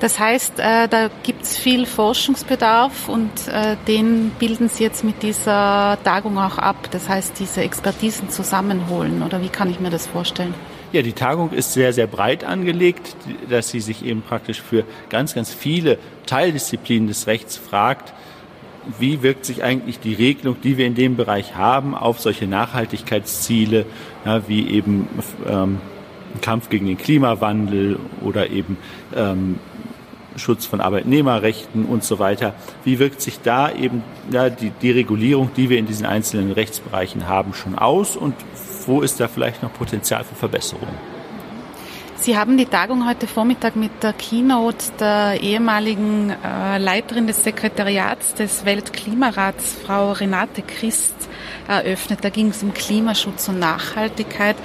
Das 0.00 0.18
heißt, 0.18 0.58
äh, 0.58 0.88
da 0.88 1.08
gibt 1.22 1.44
es 1.44 1.56
viel 1.56 1.86
Forschungsbedarf 1.86 3.08
und 3.08 3.30
äh, 3.48 3.76
den 3.88 4.30
bilden 4.38 4.68
Sie 4.68 4.84
jetzt 4.84 5.04
mit 5.04 5.22
dieser 5.22 5.96
Tagung 6.04 6.36
auch 6.36 6.58
ab. 6.58 6.76
Das 6.90 7.08
heißt, 7.08 7.38
diese 7.38 7.62
Expertisen 7.62 8.28
zusammenholen 8.28 9.22
oder 9.22 9.40
wie 9.40 9.48
kann 9.48 9.70
ich 9.70 9.80
mir 9.80 9.88
das 9.88 10.06
vorstellen? 10.06 10.52
Ja, 10.92 11.02
die 11.02 11.14
Tagung 11.14 11.50
ist 11.52 11.72
sehr, 11.72 11.92
sehr 11.92 12.06
breit 12.06 12.44
angelegt, 12.44 13.16
dass 13.48 13.70
sie 13.70 13.80
sich 13.80 14.04
eben 14.04 14.22
praktisch 14.22 14.60
für 14.60 14.84
ganz, 15.08 15.34
ganz 15.34 15.52
viele 15.52 15.98
Teildisziplinen 16.26 17.08
des 17.08 17.26
Rechts 17.26 17.56
fragt, 17.56 18.12
wie 18.98 19.22
wirkt 19.22 19.44
sich 19.44 19.62
eigentlich 19.62 20.00
die 20.00 20.14
Regelung, 20.14 20.56
die 20.62 20.76
wir 20.76 20.86
in 20.86 20.94
dem 20.94 21.16
Bereich 21.16 21.54
haben, 21.54 21.94
auf 21.94 22.20
solche 22.20 22.46
Nachhaltigkeitsziele, 22.46 23.86
ja, 24.24 24.48
wie 24.48 24.68
eben 24.68 25.08
ähm, 25.48 25.78
Kampf 26.40 26.68
gegen 26.68 26.86
den 26.86 26.98
Klimawandel 26.98 27.98
oder 28.22 28.50
eben 28.50 28.76
ähm, 29.14 29.58
Schutz 30.36 30.66
von 30.66 30.80
Arbeitnehmerrechten 30.80 31.86
und 31.86 32.04
so 32.04 32.18
weiter. 32.18 32.54
Wie 32.84 32.98
wirkt 32.98 33.20
sich 33.20 33.40
da 33.40 33.72
eben 33.72 34.02
ja, 34.30 34.50
die, 34.50 34.70
die 34.70 34.90
Regulierung, 34.90 35.50
die 35.56 35.70
wir 35.70 35.78
in 35.78 35.86
diesen 35.86 36.06
einzelnen 36.06 36.52
Rechtsbereichen 36.52 37.26
haben, 37.26 37.54
schon 37.54 37.76
aus 37.76 38.16
und 38.16 38.34
wo 38.86 39.00
ist 39.00 39.18
da 39.18 39.28
vielleicht 39.28 39.62
noch 39.62 39.72
Potenzial 39.72 40.24
für 40.24 40.34
Verbesserungen? 40.34 41.15
Sie 42.18 42.36
haben 42.36 42.56
die 42.56 42.66
Tagung 42.66 43.06
heute 43.06 43.26
Vormittag 43.26 43.76
mit 43.76 44.02
der 44.02 44.14
Keynote 44.14 44.90
der 44.98 45.40
ehemaligen 45.40 46.30
äh, 46.30 46.78
Leiterin 46.78 47.26
des 47.26 47.44
Sekretariats 47.44 48.34
des 48.34 48.64
Weltklimarats, 48.64 49.76
Frau 49.84 50.12
Renate 50.12 50.62
Christ, 50.62 51.14
eröffnet. 51.68 52.20
Da 52.22 52.30
ging 52.30 52.48
es 52.48 52.62
um 52.62 52.72
Klimaschutz 52.72 53.48
und 53.48 53.58
Nachhaltigkeit, 53.58 54.56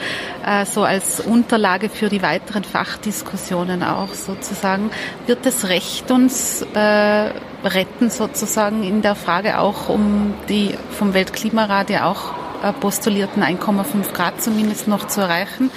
äh, 0.45 0.65
so 0.65 0.83
als 0.83 1.19
Unterlage 1.19 1.89
für 1.89 2.07
die 2.07 2.21
weiteren 2.21 2.63
Fachdiskussionen 2.63 3.83
auch 3.83 4.13
sozusagen. 4.13 4.89
Wird 5.27 5.45
das 5.45 5.67
Recht 5.67 6.09
uns 6.09 6.65
äh, 6.73 7.31
retten 7.63 8.09
sozusagen 8.09 8.83
in 8.83 9.01
der 9.01 9.15
Frage 9.15 9.59
auch 9.59 9.89
um 9.89 10.33
die 10.47 10.73
vom 10.97 11.13
Weltklimarat 11.13 11.89
ja 11.89 12.09
auch 12.09 12.33
postulierten 12.79 13.43
1,5 13.43 14.13
Grad 14.13 14.41
zumindest 14.41 14.87
noch 14.87 15.07
zu 15.07 15.21
erreichen? 15.21 15.69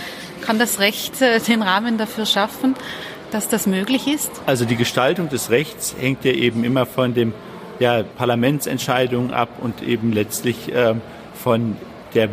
Kann 0.42 0.58
das 0.58 0.78
Recht 0.78 1.20
äh, 1.22 1.40
den 1.40 1.62
Rahmen 1.62 1.98
dafür 1.98 2.26
schaffen, 2.26 2.74
dass 3.30 3.48
das 3.48 3.66
möglich 3.66 4.06
ist? 4.06 4.30
Also 4.46 4.64
die 4.64 4.76
Gestaltung 4.76 5.28
des 5.28 5.50
Rechts 5.50 5.94
hängt 5.98 6.24
ja 6.24 6.32
eben 6.32 6.64
immer 6.64 6.86
von 6.86 7.14
dem 7.14 7.32
ja, 7.78 8.02
Parlamentsentscheidungen 8.02 9.32
ab 9.32 9.48
und 9.60 9.82
eben 9.82 10.12
letztlich 10.12 10.72
äh, 10.72 10.94
von 11.34 11.76
der 12.14 12.28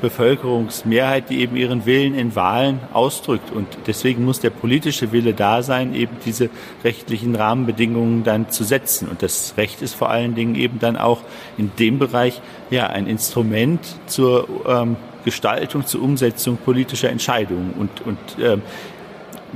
Bevölkerungsmehrheit, 0.00 1.30
die 1.30 1.40
eben 1.40 1.56
ihren 1.56 1.86
Willen 1.86 2.14
in 2.14 2.34
Wahlen 2.34 2.80
ausdrückt. 2.92 3.50
Und 3.52 3.66
deswegen 3.86 4.24
muss 4.24 4.40
der 4.40 4.50
politische 4.50 5.12
Wille 5.12 5.34
da 5.34 5.62
sein, 5.62 5.94
eben 5.94 6.16
diese 6.24 6.50
rechtlichen 6.84 7.34
Rahmenbedingungen 7.36 8.24
dann 8.24 8.50
zu 8.50 8.64
setzen. 8.64 9.08
Und 9.08 9.22
das 9.22 9.54
Recht 9.56 9.82
ist 9.82 9.94
vor 9.94 10.10
allen 10.10 10.34
Dingen 10.34 10.54
eben 10.54 10.78
dann 10.78 10.96
auch 10.96 11.20
in 11.58 11.70
dem 11.78 11.98
Bereich 11.98 12.40
ja 12.70 12.86
ein 12.86 13.06
Instrument 13.06 13.80
zur 14.06 14.48
ähm, 14.66 14.96
Gestaltung, 15.24 15.86
zur 15.86 16.02
Umsetzung 16.02 16.56
politischer 16.56 17.10
Entscheidungen. 17.10 17.74
Und, 17.78 18.00
und 18.06 18.18
ähm, 18.42 18.62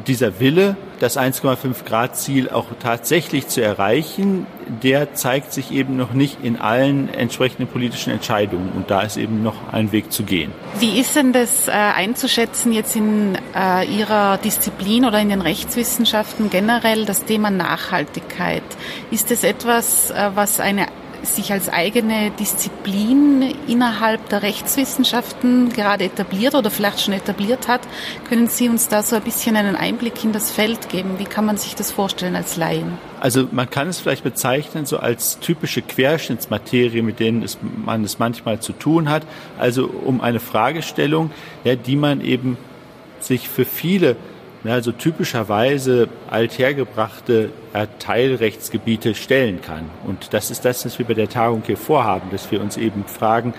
dieser 0.07 0.41
Wille, 0.41 0.77
das 1.01 1.19
1,5 1.19 1.85
Grad 1.85 2.17
Ziel 2.17 2.49
auch 2.49 2.67
tatsächlich 2.81 3.49
zu 3.49 3.63
erreichen, 3.63 4.47
der 4.83 5.15
zeigt 5.15 5.53
sich 5.53 5.71
eben 5.71 5.97
noch 5.97 6.13
nicht 6.13 6.39
in 6.43 6.57
allen 6.57 7.13
entsprechenden 7.13 7.67
politischen 7.67 8.11
Entscheidungen. 8.11 8.73
Und 8.75 8.91
da 8.91 9.03
ist 9.03 9.17
eben 9.17 9.43
noch 9.43 9.73
ein 9.73 9.93
Weg 9.93 10.13
zu 10.13 10.23
gehen. 10.23 10.53
Wie 10.79 10.99
ist 10.99 11.17
denn 11.17 11.33
das 11.33 11.69
äh, 11.69 11.73
einzuschätzen 11.73 12.73
jetzt 12.73 12.97
in 12.97 13.37
äh, 13.55 13.85
Ihrer 13.87 14.39
Disziplin 14.39 15.05
oder 15.05 15.21
in 15.21 15.29
den 15.29 15.41
Rechtswissenschaften 15.41 16.51
generell 16.51 17.05
das 17.05 17.25
Thema 17.25 17.51
Nachhaltigkeit? 17.51 18.63
Ist 19.11 19.31
es 19.31 19.45
etwas, 19.45 20.11
äh, 20.11 20.31
was 20.35 20.61
eine 20.61 20.87
sich 21.23 21.53
als 21.53 21.69
eigene 21.69 22.31
Disziplin 22.33 23.55
innerhalb 23.67 24.29
der 24.29 24.43
Rechtswissenschaften 24.43 25.71
gerade 25.71 26.05
etabliert 26.05 26.55
oder 26.55 26.71
vielleicht 26.71 27.01
schon 27.01 27.15
etabliert 27.15 27.69
hat. 27.69 27.81
Können 28.29 28.49
Sie 28.49 28.69
uns 28.69 28.89
da 28.89 29.03
so 29.03 29.17
ein 29.17 29.23
bisschen 29.23 29.57
einen 29.57 29.77
Einblick 29.77 30.25
in 30.25 30.33
das 30.33 30.51
Feld 30.51 30.89
geben? 30.89 31.19
Wie 31.19 31.25
kann 31.25 31.47
man 31.47 31.57
sich 31.57 31.75
das 31.75 31.91
vorstellen 31.91 32.37
als 32.37 32.57
Laien? 32.57 32.99
Also 33.21 33.49
man 33.51 33.71
kann 33.71 33.89
es 33.89 34.01
vielleicht 34.01 34.25
bezeichnen 34.25 34.87
so 34.87 34.99
als 34.99 35.39
typische 35.39 35.83
Querschnittsmaterie, 35.83 37.03
mit 37.03 37.21
denen 37.21 37.43
es, 37.43 37.59
man 37.85 38.05
es 38.05 38.19
manchmal 38.19 38.61
zu 38.61 38.73
tun 38.73 39.09
hat. 39.09 39.27
Also 39.59 39.87
um 39.87 40.21
eine 40.21 40.41
Fragestellung, 40.41 41.31
ja, 41.65 41.77
die 41.77 41.97
man 41.97 42.21
eben 42.21 42.59
sich 43.21 43.49
für 43.49 43.65
viele 43.65 44.17
also 44.73 44.93
typischerweise 44.93 46.09
althergebrachte 46.31 47.51
Teilrechtsgebiete 47.99 49.15
stellen 49.15 49.61
kann. 49.61 49.91
Und 50.07 50.33
das 50.33 50.51
ist 50.51 50.65
das, 50.65 50.85
was 50.87 50.99
wir 50.99 51.07
bei 51.07 51.15
der 51.15 51.29
Tagung 51.29 51.63
hier 51.67 51.77
vorhaben, 51.77 52.31
dass 52.31 52.51
wir 52.51 52.61
uns 52.61 52.77
eben 52.77 53.05
fragen, 53.05 53.53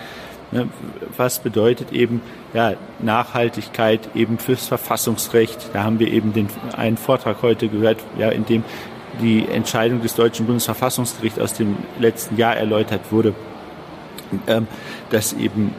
ne, 0.51 0.67
was 1.15 1.39
bedeutet 1.39 1.91
eben 1.91 2.21
ja, 2.53 2.73
Nachhaltigkeit 2.99 4.09
eben 4.15 4.39
fürs 4.39 4.67
Verfassungsrecht. 4.67 5.69
Da 5.73 5.83
haben 5.83 5.99
wir 5.99 6.11
eben 6.11 6.33
den, 6.33 6.47
einen 6.75 6.97
Vortrag 6.97 7.41
heute 7.41 7.67
gehört, 7.67 7.99
ja, 8.17 8.29
in 8.29 8.45
dem 8.45 8.63
die 9.21 9.47
Entscheidung 9.47 10.01
des 10.01 10.15
deutschen 10.15 10.45
Bundesverfassungsgerichts 10.45 11.39
aus 11.39 11.53
dem 11.53 11.77
letzten 11.99 12.37
Jahr 12.37 12.57
erläutert 12.57 13.11
wurde, 13.11 13.33
ähm, 14.47 14.67
dass 15.09 15.33
eben 15.33 15.73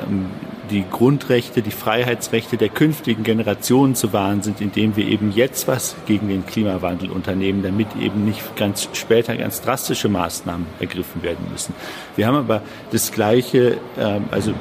ähm, 0.00 0.30
die 0.72 0.84
Grundrechte, 0.90 1.62
die 1.62 1.70
Freiheitsrechte 1.70 2.56
der 2.56 2.70
künftigen 2.70 3.22
Generationen 3.22 3.94
zu 3.94 4.12
wahren 4.12 4.42
sind, 4.42 4.60
indem 4.60 4.96
wir 4.96 5.06
eben 5.06 5.30
jetzt 5.30 5.68
was 5.68 5.94
gegen 6.06 6.28
den 6.28 6.46
Klimawandel 6.46 7.10
unternehmen, 7.10 7.62
damit 7.62 7.88
eben 8.00 8.24
nicht 8.24 8.56
ganz 8.56 8.88
später 8.94 9.36
ganz 9.36 9.60
drastische 9.60 10.08
Maßnahmen 10.08 10.66
ergriffen 10.80 11.22
werden 11.22 11.46
müssen. 11.52 11.74
Wir 12.16 12.26
haben 12.26 12.36
aber 12.36 12.62
das 12.90 13.12
gleiche, 13.12 13.76
ähm, 13.98 14.24
also 14.30 14.54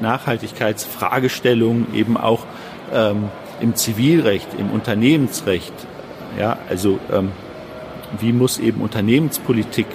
Nachhaltigkeitsfragestellungen 0.00 1.94
eben 1.94 2.16
auch 2.16 2.46
ähm, 2.92 3.24
im 3.60 3.76
Zivilrecht, 3.76 4.48
im 4.58 4.70
Unternehmensrecht. 4.70 5.74
Ja, 6.38 6.58
also 6.68 6.98
ähm, 7.12 7.32
wie 8.18 8.32
muss 8.32 8.58
eben 8.58 8.80
Unternehmenspolitik 8.80 9.86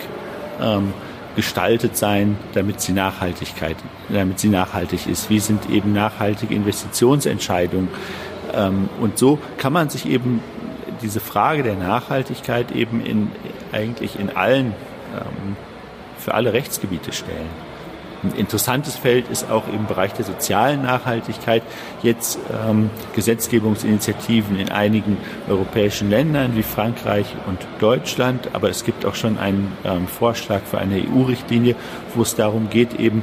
gestaltet 1.36 1.98
sein, 1.98 2.38
damit 2.54 2.82
sie 2.82 2.94
Nachhaltigkeit, 2.94 3.78
damit 4.10 4.40
sie 4.40 4.50
nachhaltig 4.50 5.08
ist? 5.08 5.30
Wie 5.30 5.40
sind 5.40 5.70
eben 5.70 5.94
nachhaltige 5.94 6.54
Investitionsentscheidungen? 6.54 7.90
Ähm, 8.54 8.90
und 9.00 9.18
so 9.18 9.40
kann 9.58 9.74
man 9.74 9.90
sich 9.90 10.08
eben 10.08 10.42
diese 11.02 11.20
Frage 11.20 11.64
der 11.64 11.76
Nachhaltigkeit 11.76 12.72
eben 12.72 13.06
in, 13.06 13.32
eigentlich 13.72 14.20
in 14.20 14.36
allen, 14.36 14.68
ähm, 14.68 15.56
für 16.18 16.34
alle 16.34 16.54
Rechtsgebiete 16.54 17.12
stellen. 17.12 17.65
Ein 18.26 18.40
interessantes 18.40 18.96
Feld 18.96 19.30
ist 19.30 19.52
auch 19.52 19.68
im 19.68 19.86
Bereich 19.86 20.14
der 20.14 20.26
sozialen 20.26 20.82
Nachhaltigkeit 20.82 21.62
jetzt 22.02 22.40
ähm, 22.68 22.90
Gesetzgebungsinitiativen 23.14 24.58
in 24.58 24.72
einigen 24.72 25.18
europäischen 25.48 26.10
Ländern 26.10 26.56
wie 26.56 26.64
Frankreich 26.64 27.28
und 27.46 27.60
Deutschland. 27.80 28.50
Aber 28.54 28.70
es 28.70 28.84
gibt 28.84 29.06
auch 29.06 29.14
schon 29.14 29.38
einen 29.38 29.78
ähm, 29.84 30.08
Vorschlag 30.08 30.62
für 30.64 30.80
eine 30.80 30.96
EU-Richtlinie, 30.96 31.76
wo 32.16 32.24
es 32.24 32.34
darum 32.34 32.72
geht, 32.72 33.00
eben, 33.00 33.22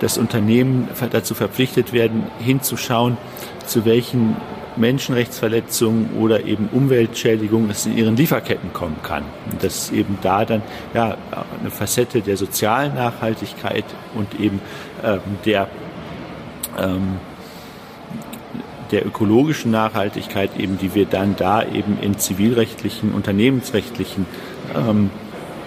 dass 0.00 0.16
Unternehmen 0.16 0.88
dazu 1.10 1.34
verpflichtet 1.34 1.92
werden, 1.92 2.22
hinzuschauen, 2.38 3.18
zu 3.66 3.84
welchen 3.84 4.36
Menschenrechtsverletzungen 4.80 6.10
oder 6.18 6.44
eben 6.44 6.68
Umweltschädigungen 6.72 7.70
es 7.70 7.86
in 7.86 7.96
ihren 7.96 8.16
Lieferketten 8.16 8.72
kommen 8.72 8.96
kann. 9.02 9.24
Und 9.50 9.62
dass 9.62 9.90
eben 9.90 10.18
da 10.22 10.44
dann 10.44 10.62
ja 10.94 11.16
eine 11.60 11.70
Facette 11.70 12.20
der 12.20 12.36
sozialen 12.36 12.94
Nachhaltigkeit 12.94 13.84
und 14.14 14.40
eben 14.40 14.60
ähm, 15.04 15.20
der 15.44 15.68
ähm, 16.78 17.18
der 18.90 19.06
ökologischen 19.06 19.70
Nachhaltigkeit 19.70 20.50
eben, 20.58 20.76
die 20.76 20.96
wir 20.96 21.06
dann 21.06 21.36
da 21.36 21.62
eben 21.62 21.96
in 22.00 22.18
zivilrechtlichen, 22.18 23.12
unternehmensrechtlichen 23.12 24.26
ähm, 24.74 25.10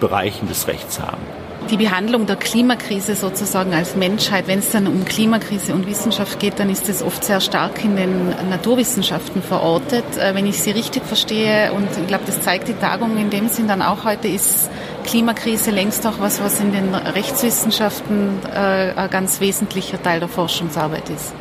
Bereichen 0.02 0.50
des 0.50 0.68
Rechts 0.68 1.00
haben 1.00 1.22
die 1.70 1.78
Behandlung 1.78 2.26
der 2.26 2.36
Klimakrise 2.36 3.16
sozusagen 3.16 3.74
als 3.74 3.96
Menschheit, 3.96 4.48
wenn 4.48 4.60
es 4.60 4.72
dann 4.72 4.88
um 4.88 5.06
Klimakrise 5.06 5.74
und 5.74 5.88
Wissenschaft 5.88 6.40
geht, 6.40 6.60
dann 6.60 6.70
ist 6.70 6.90
es 6.90 7.02
oft 7.02 7.24
sehr 7.24 7.42
stark 7.42 7.84
in 7.84 7.96
den 7.96 8.30
Naturwissenschaften 8.50 9.42
verortet. 9.42 10.04
Äh, 10.18 10.36
wenn 10.36 10.46
ich 10.46 10.62
Sie 10.62 10.72
richtig 10.72 11.04
verstehe, 11.04 11.72
und 11.74 11.88
ich 12.00 12.08
glaube, 12.08 12.24
das 12.26 12.42
zeigt 12.42 12.68
die 12.68 12.74
Tagung 12.74 13.18
in 13.18 13.30
dem 13.30 13.50
Sinn 13.50 13.68
dann 13.68 13.82
auch 13.82 14.04
heute, 14.04 14.28
ist 14.28 14.70
Klimakrise 15.06 15.72
längst 15.72 16.06
auch 16.08 16.20
was, 16.20 16.42
was 16.42 16.60
in 16.60 16.72
den 16.72 16.94
Rechtswissenschaften 16.94 18.40
äh, 18.54 18.94
ein 18.96 19.10
ganz 19.10 19.40
wesentlicher 19.42 20.02
Teil 20.02 20.20
der 20.20 20.30
Forschungsarbeit 20.30 21.10
ist. 21.10 21.34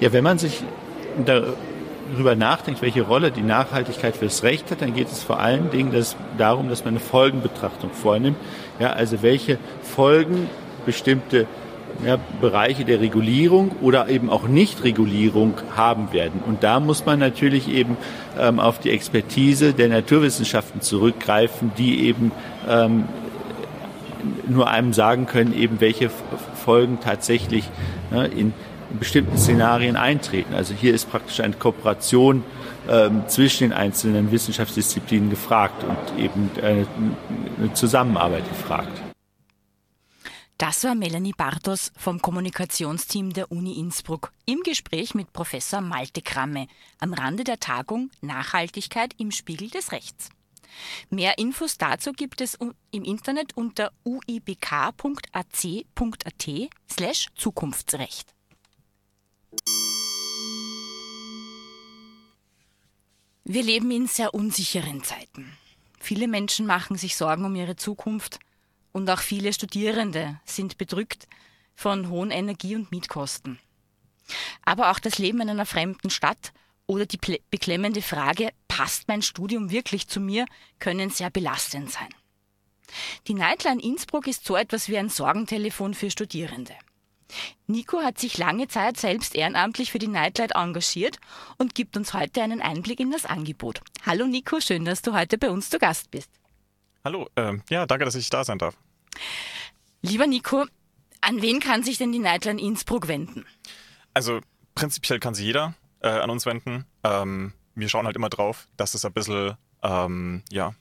Ja, 0.00 0.12
wenn 0.12 0.24
man 0.24 0.38
sich 0.38 0.62
darüber 2.12 2.34
nachdenkt, 2.34 2.82
welche 2.82 3.02
Rolle 3.02 3.30
die 3.30 3.42
Nachhaltigkeit 3.42 4.16
für 4.16 4.26
das 4.26 4.42
Recht 4.42 4.70
hat, 4.70 4.82
dann 4.82 4.94
geht 4.94 5.08
es 5.08 5.22
vor 5.22 5.40
allen 5.40 5.70
Dingen 5.70 5.92
dass, 5.92 6.16
darum, 6.38 6.68
dass 6.68 6.84
man 6.84 6.94
eine 6.94 7.00
Folgenbetrachtung 7.00 7.90
vornimmt. 7.90 8.36
Ja, 8.78 8.90
also 8.90 9.22
welche 9.22 9.58
Folgen 9.82 10.48
bestimmte 10.84 11.46
ja, 12.04 12.18
Bereiche 12.40 12.84
der 12.84 13.00
Regulierung 13.00 13.72
oder 13.80 14.08
eben 14.08 14.30
auch 14.30 14.48
Nichtregulierung 14.48 15.54
haben 15.76 16.12
werden. 16.12 16.42
Und 16.44 16.62
da 16.62 16.80
muss 16.80 17.06
man 17.06 17.18
natürlich 17.18 17.68
eben 17.68 17.96
ähm, 18.38 18.58
auf 18.58 18.78
die 18.80 18.90
Expertise 18.90 19.72
der 19.72 19.88
Naturwissenschaften 19.88 20.80
zurückgreifen, 20.80 21.72
die 21.78 22.06
eben 22.06 22.32
ähm, 22.68 23.04
nur 24.48 24.68
einem 24.68 24.92
sagen 24.92 25.26
können, 25.26 25.54
eben 25.54 25.80
welche 25.80 26.10
Folgen 26.54 26.98
tatsächlich 27.00 27.64
ne, 28.10 28.26
in 28.26 28.54
bestimmten 28.98 29.36
Szenarien 29.38 29.96
eintreten. 29.96 30.54
Also 30.54 30.74
hier 30.74 30.94
ist 30.94 31.10
praktisch 31.10 31.40
eine 31.40 31.54
Kooperation 31.54 32.44
ähm, 32.88 33.24
zwischen 33.28 33.64
den 33.64 33.72
einzelnen 33.72 34.30
Wissenschaftsdisziplinen 34.30 35.30
gefragt 35.30 35.84
und 35.84 36.18
eben 36.18 36.50
eine, 36.62 36.86
eine 37.58 37.72
Zusammenarbeit 37.74 38.48
gefragt. 38.48 39.02
Das 40.58 40.84
war 40.84 40.94
Melanie 40.94 41.32
Bartos 41.36 41.90
vom 41.96 42.22
Kommunikationsteam 42.22 43.32
der 43.32 43.50
Uni 43.50 43.78
Innsbruck 43.78 44.32
im 44.46 44.60
Gespräch 44.62 45.14
mit 45.14 45.32
Professor 45.32 45.80
Malte 45.80 46.22
Kramme 46.22 46.68
am 47.00 47.12
Rande 47.12 47.42
der 47.42 47.58
Tagung 47.58 48.10
Nachhaltigkeit 48.20 49.14
im 49.18 49.32
Spiegel 49.32 49.68
des 49.68 49.90
Rechts. 49.90 50.28
Mehr 51.10 51.38
Infos 51.38 51.76
dazu 51.78 52.12
gibt 52.12 52.40
es 52.40 52.54
im 52.90 53.04
Internet 53.04 53.56
unter 53.56 53.92
uibk.ac.at 54.04 55.44
slash 56.90 57.26
Zukunftsrecht. 57.34 58.33
Wir 63.44 63.62
leben 63.62 63.90
in 63.90 64.06
sehr 64.06 64.32
unsicheren 64.32 65.04
Zeiten. 65.04 65.56
Viele 66.00 66.28
Menschen 66.28 66.66
machen 66.66 66.96
sich 66.96 67.14
Sorgen 67.14 67.44
um 67.44 67.54
ihre 67.54 67.76
Zukunft 67.76 68.38
und 68.92 69.08
auch 69.10 69.20
viele 69.20 69.52
Studierende 69.52 70.40
sind 70.44 70.78
bedrückt 70.78 71.28
von 71.74 72.08
hohen 72.08 72.30
Energie- 72.30 72.76
und 72.76 72.90
Mietkosten. 72.90 73.58
Aber 74.64 74.90
auch 74.90 74.98
das 74.98 75.18
Leben 75.18 75.40
in 75.42 75.50
einer 75.50 75.66
fremden 75.66 76.10
Stadt 76.10 76.52
oder 76.86 77.06
die 77.06 77.18
beklemmende 77.50 78.02
Frage, 78.02 78.50
passt 78.68 79.08
mein 79.08 79.22
Studium 79.22 79.70
wirklich 79.70 80.08
zu 80.08 80.20
mir, 80.20 80.46
können 80.78 81.10
sehr 81.10 81.30
belastend 81.30 81.90
sein. 81.90 82.08
Die 83.26 83.34
Nightline 83.34 83.80
Innsbruck 83.80 84.26
ist 84.26 84.44
so 84.44 84.56
etwas 84.56 84.88
wie 84.88 84.98
ein 84.98 85.08
Sorgentelefon 85.08 85.94
für 85.94 86.10
Studierende. 86.10 86.74
Nico 87.66 88.00
hat 88.00 88.18
sich 88.18 88.38
lange 88.38 88.68
Zeit 88.68 88.96
selbst 88.96 89.34
ehrenamtlich 89.34 89.90
für 89.90 89.98
die 89.98 90.08
Nightlight 90.08 90.52
engagiert 90.54 91.18
und 91.58 91.74
gibt 91.74 91.96
uns 91.96 92.14
heute 92.14 92.42
einen 92.42 92.60
Einblick 92.60 93.00
in 93.00 93.10
das 93.10 93.26
Angebot. 93.26 93.80
Hallo 94.04 94.26
Nico, 94.26 94.60
schön, 94.60 94.84
dass 94.84 95.02
du 95.02 95.14
heute 95.14 95.38
bei 95.38 95.50
uns 95.50 95.70
zu 95.70 95.78
Gast 95.78 96.10
bist. 96.10 96.30
Hallo, 97.04 97.28
äh, 97.36 97.54
ja, 97.70 97.86
danke, 97.86 98.04
dass 98.04 98.14
ich 98.14 98.30
da 98.30 98.44
sein 98.44 98.58
darf. 98.58 98.76
Lieber 100.02 100.26
Nico, 100.26 100.66
an 101.20 101.42
wen 101.42 101.60
kann 101.60 101.82
sich 101.82 101.98
denn 101.98 102.12
die 102.12 102.18
Nightline 102.18 102.60
Innsbruck 102.60 103.08
wenden? 103.08 103.46
Also 104.12 104.40
prinzipiell 104.74 105.18
kann 105.18 105.34
sich 105.34 105.46
jeder 105.46 105.74
äh, 106.00 106.08
an 106.08 106.30
uns 106.30 106.46
wenden. 106.46 106.84
Ähm, 107.02 107.52
wir 107.74 107.88
schauen 107.88 108.06
halt 108.06 108.16
immer 108.16 108.28
drauf, 108.28 108.68
dass 108.76 108.94
es 108.94 109.04
ein 109.04 109.12
bisschen, 109.12 109.56
ähm, 109.82 110.42
ja, 110.50 110.74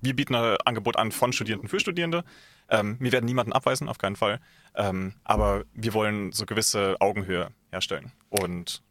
wir 0.00 0.14
bieten 0.14 0.34
ein 0.34 0.56
Angebot 0.64 0.96
an 0.96 1.12
von 1.12 1.32
Studierenden 1.32 1.68
für 1.68 1.80
Studierende. 1.80 2.24
Ähm, 2.68 2.96
wir 3.00 3.12
werden 3.12 3.26
niemanden 3.26 3.52
abweisen, 3.52 3.88
auf 3.88 3.98
keinen 3.98 4.16
Fall. 4.16 4.40
Ähm, 4.74 5.14
aber 5.24 5.64
wir 5.74 5.94
wollen 5.94 6.32
so 6.32 6.46
gewisse 6.46 6.96
Augenhöhe 7.00 7.48
herstellen. 7.70 8.12
Und 8.28 8.82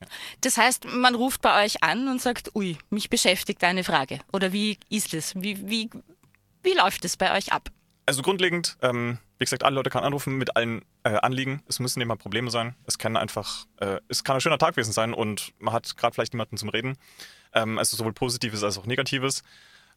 ja. 0.00 0.06
Das 0.42 0.56
heißt, 0.56 0.86
man 0.86 1.14
ruft 1.14 1.42
bei 1.42 1.64
euch 1.64 1.82
an 1.82 2.08
und 2.08 2.20
sagt, 2.20 2.54
ui, 2.54 2.78
mich 2.90 3.10
beschäftigt 3.10 3.64
eine 3.64 3.84
Frage. 3.84 4.20
Oder 4.32 4.52
wie 4.52 4.78
ist 4.88 5.14
es? 5.14 5.34
Wie, 5.34 5.68
wie, 5.68 5.90
wie 6.62 6.74
läuft 6.74 7.04
es 7.04 7.16
bei 7.16 7.36
euch 7.36 7.52
ab? 7.52 7.70
Also 8.06 8.22
grundlegend, 8.22 8.78
ähm, 8.80 9.18
wie 9.38 9.44
gesagt, 9.44 9.64
alle 9.64 9.74
Leute 9.74 9.90
können 9.90 10.04
anrufen 10.04 10.38
mit 10.38 10.56
allen 10.56 10.82
äh, 11.02 11.10
Anliegen. 11.10 11.62
Es 11.68 11.78
müssen 11.78 12.00
immer 12.00 12.16
Probleme 12.16 12.50
sein. 12.50 12.74
Es 12.86 12.98
kann 12.98 13.16
einfach, 13.16 13.66
äh, 13.76 14.00
es 14.08 14.24
kann 14.24 14.36
ein 14.36 14.40
schöner 14.40 14.58
Tag 14.58 14.70
gewesen 14.74 14.92
sein 14.92 15.12
und 15.12 15.52
man 15.58 15.74
hat 15.74 15.96
gerade 15.96 16.14
vielleicht 16.14 16.32
niemanden 16.32 16.56
zum 16.56 16.70
Reden. 16.70 16.96
Ähm, 17.52 17.78
also 17.78 17.96
sowohl 17.96 18.12
Positives 18.12 18.64
als 18.64 18.78
auch 18.78 18.86
Negatives. 18.86 19.42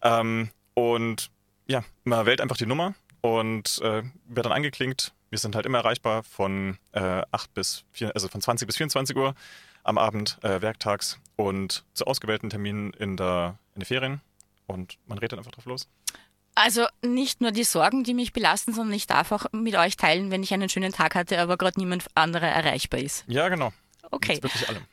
Ähm, 0.01 0.49
und 0.73 1.31
ja, 1.67 1.83
man 2.03 2.25
wählt 2.25 2.41
einfach 2.41 2.57
die 2.57 2.65
Nummer, 2.65 2.95
und 3.21 3.79
äh, 3.81 4.03
werde 4.25 4.49
dann 4.49 4.51
angeklingt. 4.51 5.13
Wir 5.29 5.39
sind 5.39 5.55
halt 5.55 5.65
immer 5.65 5.77
erreichbar 5.77 6.23
von 6.23 6.77
äh, 6.91 7.21
8 7.31 7.53
bis 7.53 7.85
4, 7.93 8.13
also 8.13 8.27
von 8.27 8.41
20 8.41 8.67
bis 8.67 8.77
24 8.77 9.15
Uhr 9.15 9.33
am 9.83 9.97
Abend, 9.97 10.37
äh, 10.43 10.61
werktags 10.61 11.19
und 11.37 11.83
zu 11.93 12.05
ausgewählten 12.05 12.49
Terminen 12.49 12.93
in 12.93 13.17
der 13.17 13.57
in 13.73 13.81
den 13.81 13.85
Ferien. 13.85 14.21
Und 14.67 14.97
man 15.05 15.17
redet 15.17 15.33
dann 15.33 15.39
einfach 15.39 15.51
drauf 15.51 15.65
los. 15.65 15.87
Also 16.53 16.85
nicht 17.01 17.41
nur 17.41 17.51
die 17.51 17.63
Sorgen, 17.63 18.03
die 18.03 18.13
mich 18.13 18.33
belasten, 18.33 18.73
sondern 18.73 18.93
ich 18.93 19.07
darf 19.07 19.31
auch 19.31 19.45
mit 19.53 19.75
euch 19.75 19.95
teilen, 19.95 20.31
wenn 20.31 20.43
ich 20.43 20.53
einen 20.53 20.69
schönen 20.69 20.91
Tag 20.91 21.15
hatte, 21.15 21.39
aber 21.39 21.57
gerade 21.57 21.79
niemand 21.79 22.05
anderer 22.13 22.47
erreichbar 22.47 22.99
ist. 22.99 23.23
Ja, 23.27 23.47
genau. 23.49 23.71
Okay. 24.11 24.39
Das 24.41 24.43
wirklich 24.43 24.69
allem. 24.69 24.83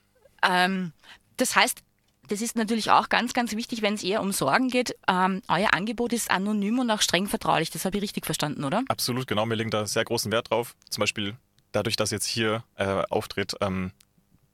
Ähm, 0.43 0.93
das 1.37 1.57
heißt, 1.57 1.83
das 2.29 2.41
ist 2.41 2.57
natürlich 2.57 2.91
auch 2.91 3.09
ganz, 3.09 3.33
ganz 3.33 3.55
wichtig, 3.57 3.83
wenn 3.83 3.95
es 3.95 4.03
eher 4.03 4.21
um 4.21 4.33
Sorgen 4.33 4.69
geht. 4.69 4.97
Ähm, 5.09 5.43
euer 5.49 5.75
Angebot 5.75 6.13
ist 6.13 6.31
anonym 6.31 6.79
und 6.79 6.91
auch 6.91 7.01
streng 7.01 7.27
vertraulich. 7.27 7.71
Das 7.71 7.85
habe 7.85 7.97
ich 7.97 8.03
richtig 8.03 8.27
verstanden, 8.27 8.65
oder? 8.65 8.83
Absolut, 8.89 9.27
genau. 9.27 9.47
Wir 9.47 9.57
legen 9.57 9.71
da 9.71 9.87
sehr 9.87 10.05
großen 10.05 10.31
Wert 10.31 10.51
drauf. 10.51 10.77
Zum 10.91 11.01
Beispiel 11.01 11.37
dadurch, 11.73 11.97
dass 11.97 12.11
jetzt 12.11 12.27
hier 12.27 12.65
äh, 12.77 13.03
auftritt, 13.11 13.55
ähm, 13.61 13.93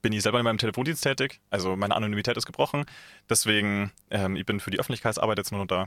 bin 0.03 0.13
ich 0.13 0.23
selber 0.23 0.39
in 0.39 0.45
meinem 0.45 0.59
Telefondienst 0.59 1.03
tätig. 1.03 1.41
Also 1.51 1.77
meine 1.77 1.97
Anonymität 1.97 2.37
ist 2.37 2.47
gebrochen. 2.47 2.85
Deswegen, 3.29 3.91
ähm, 4.11 4.37
ich 4.37 4.47
bin 4.47 4.61
für 4.61 4.71
die 4.71 4.79
Öffentlichkeitsarbeit 4.79 5.39
jetzt 5.39 5.51
nur 5.51 5.61
noch 5.61 5.67
da. 5.67 5.87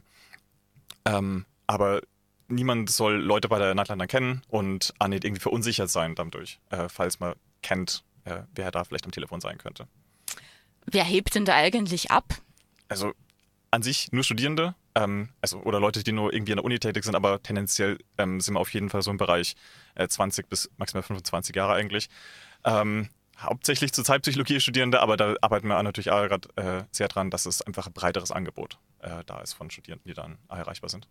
Ähm, 1.06 1.45
aber 1.67 2.02
niemand 2.47 2.89
soll 2.89 3.15
Leute 3.15 3.47
bei 3.47 3.60
der 3.60 3.76
Nightline 3.76 4.00
dann 4.00 4.08
kennen 4.08 4.41
und 4.47 4.93
auch 5.00 5.08
nicht 5.08 5.23
irgendwie 5.23 5.41
verunsichert 5.41 5.89
sein 5.89 6.15
dadurch, 6.15 6.60
äh, 6.69 6.89
falls 6.89 7.19
man 7.19 7.36
kennt, 7.62 8.04
äh, 8.26 8.43
wer 8.56 8.71
da 8.71 8.84
vielleicht 8.84 9.06
am 9.06 9.12
Telefon 9.12 9.41
sein 9.41 9.58
könnte. 9.58 9.88
Wer 10.89 11.04
hebt 11.04 11.36
denn 11.36 11.45
da 11.45 11.56
eigentlich 11.56 12.12
ab? 12.12 12.36
Also 12.88 13.13
an 13.71 13.84
sich 13.84 14.12
nur 14.12 14.23
Studierende, 14.23 14.76
ähm, 14.95 15.30
also 15.41 15.60
oder 15.60 15.80
Leute, 15.80 16.04
die 16.04 16.13
nur 16.13 16.34
irgendwie 16.34 16.54
an 16.54 16.58
der 16.58 16.65
Uni 16.65 16.80
tätig 16.80 17.04
sind, 17.04 17.15
aber 17.15 17.43
tendenziell 17.43 17.97
ähm, 18.17 18.39
sind 18.39 18.54
wir 18.54 18.60
auf 18.60 18.73
jeden 18.73 18.89
Fall 18.89 19.02
so 19.02 19.12
im 19.12 19.17
Bereich 19.17 19.56
äh, 19.95 20.08
20 20.08 20.47
bis 20.47 20.69
maximal 20.78 21.04
25 21.04 21.56
Jahre 21.56 21.73
eigentlich. 21.73 22.08
Ähm, 22.63 23.10
hauptsächlich 23.38 23.93
zur 23.93 24.06
Zeitpsychologie 24.06 24.60
Studierende, 24.60 25.02
aber 25.02 25.17
da 25.17 25.36
arbeiten 25.41 25.67
wir 25.67 25.82
natürlich 25.84 26.08
gerade 26.08 26.47
äh, 26.56 26.84
sehr 26.91 27.10
dran, 27.10 27.30
dass 27.30 27.45
es 27.45 27.62
einfach 27.62 27.88
ein 27.88 27.93
breiteres 27.93 28.32
Angebot 28.32 28.80
äh, 29.00 29.23
da 29.26 29.41
ist 29.41 29.54
von 29.54 29.69
Studierenden, 29.69 30.08
die 30.08 30.15
dann 30.15 30.38
erreichbar 30.50 30.89
sind. 30.89 31.08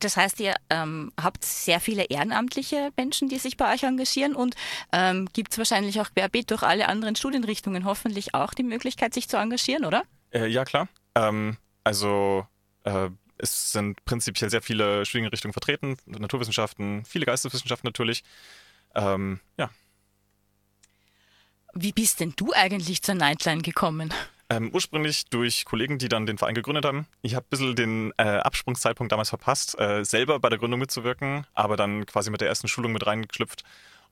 Das 0.00 0.16
heißt, 0.16 0.40
ihr 0.40 0.54
ähm, 0.70 1.12
habt 1.20 1.44
sehr 1.44 1.80
viele 1.80 2.04
ehrenamtliche 2.04 2.90
Menschen, 2.96 3.28
die 3.28 3.38
sich 3.38 3.56
bei 3.56 3.72
euch 3.72 3.82
engagieren 3.84 4.34
und 4.34 4.56
ähm, 4.92 5.28
gibt 5.32 5.52
es 5.52 5.58
wahrscheinlich 5.58 6.00
auch 6.00 6.10
querbeet 6.12 6.50
durch 6.50 6.62
alle 6.62 6.88
anderen 6.88 7.16
Studienrichtungen 7.16 7.84
hoffentlich 7.84 8.34
auch 8.34 8.54
die 8.54 8.62
Möglichkeit, 8.62 9.14
sich 9.14 9.28
zu 9.28 9.36
engagieren, 9.36 9.84
oder? 9.84 10.02
Äh, 10.32 10.46
ja, 10.46 10.64
klar. 10.64 10.88
Ähm, 11.14 11.56
also 11.84 12.46
äh, 12.84 13.10
es 13.36 13.72
sind 13.72 14.04
prinzipiell 14.04 14.50
sehr 14.50 14.62
viele 14.62 15.04
Studienrichtungen 15.04 15.52
vertreten, 15.52 15.96
Naturwissenschaften, 16.06 17.04
viele 17.04 17.26
Geisteswissenschaften 17.26 17.86
natürlich. 17.86 18.24
Ähm, 18.94 19.40
ja. 19.56 19.70
Wie 21.74 21.92
bist 21.92 22.20
denn 22.20 22.34
du 22.36 22.52
eigentlich 22.52 23.02
zur 23.02 23.14
Nightline 23.14 23.62
gekommen? 23.62 24.12
Ähm, 24.52 24.70
ursprünglich 24.74 25.26
durch 25.26 25.64
Kollegen, 25.64 25.98
die 25.98 26.08
dann 26.08 26.26
den 26.26 26.36
Verein 26.36 26.56
gegründet 26.56 26.84
haben. 26.84 27.06
Ich 27.22 27.36
habe 27.36 27.46
ein 27.46 27.50
bisschen 27.50 27.76
den 27.76 28.12
äh, 28.16 28.24
Absprungszeitpunkt 28.24 29.12
damals 29.12 29.28
verpasst, 29.28 29.78
äh, 29.78 30.04
selber 30.04 30.40
bei 30.40 30.48
der 30.48 30.58
Gründung 30.58 30.80
mitzuwirken, 30.80 31.46
aber 31.54 31.76
dann 31.76 32.04
quasi 32.04 32.30
mit 32.30 32.40
der 32.40 32.48
ersten 32.48 32.66
Schulung 32.66 32.90
mit 32.92 33.06
reingeschlüpft 33.06 33.62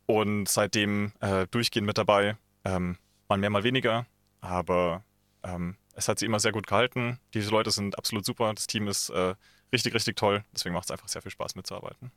und 0.06 0.48
seitdem 0.48 1.12
äh, 1.18 1.48
durchgehend 1.50 1.88
mit 1.88 1.98
dabei. 1.98 2.36
Ähm, 2.64 2.98
mal 3.28 3.36
mehr, 3.36 3.50
mal 3.50 3.64
weniger, 3.64 4.06
aber 4.40 5.02
ähm, 5.42 5.76
es 5.94 6.06
hat 6.06 6.20
sie 6.20 6.26
immer 6.26 6.38
sehr 6.38 6.52
gut 6.52 6.68
gehalten. 6.68 7.18
Diese 7.34 7.50
Leute 7.50 7.72
sind 7.72 7.98
absolut 7.98 8.24
super, 8.24 8.54
das 8.54 8.68
Team 8.68 8.86
ist 8.86 9.10
äh, 9.10 9.34
richtig, 9.72 9.92
richtig 9.92 10.14
toll, 10.14 10.44
deswegen 10.54 10.72
macht 10.72 10.84
es 10.84 10.92
einfach 10.92 11.08
sehr 11.08 11.20
viel 11.20 11.32
Spaß 11.32 11.56
mitzuarbeiten. 11.56 12.12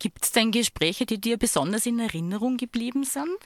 Gibt 0.00 0.24
es 0.24 0.32
denn 0.32 0.50
Gespräche, 0.50 1.06
die 1.06 1.20
dir 1.20 1.38
besonders 1.38 1.86
in 1.86 2.00
Erinnerung 2.00 2.56
geblieben 2.56 3.04
sind? 3.04 3.38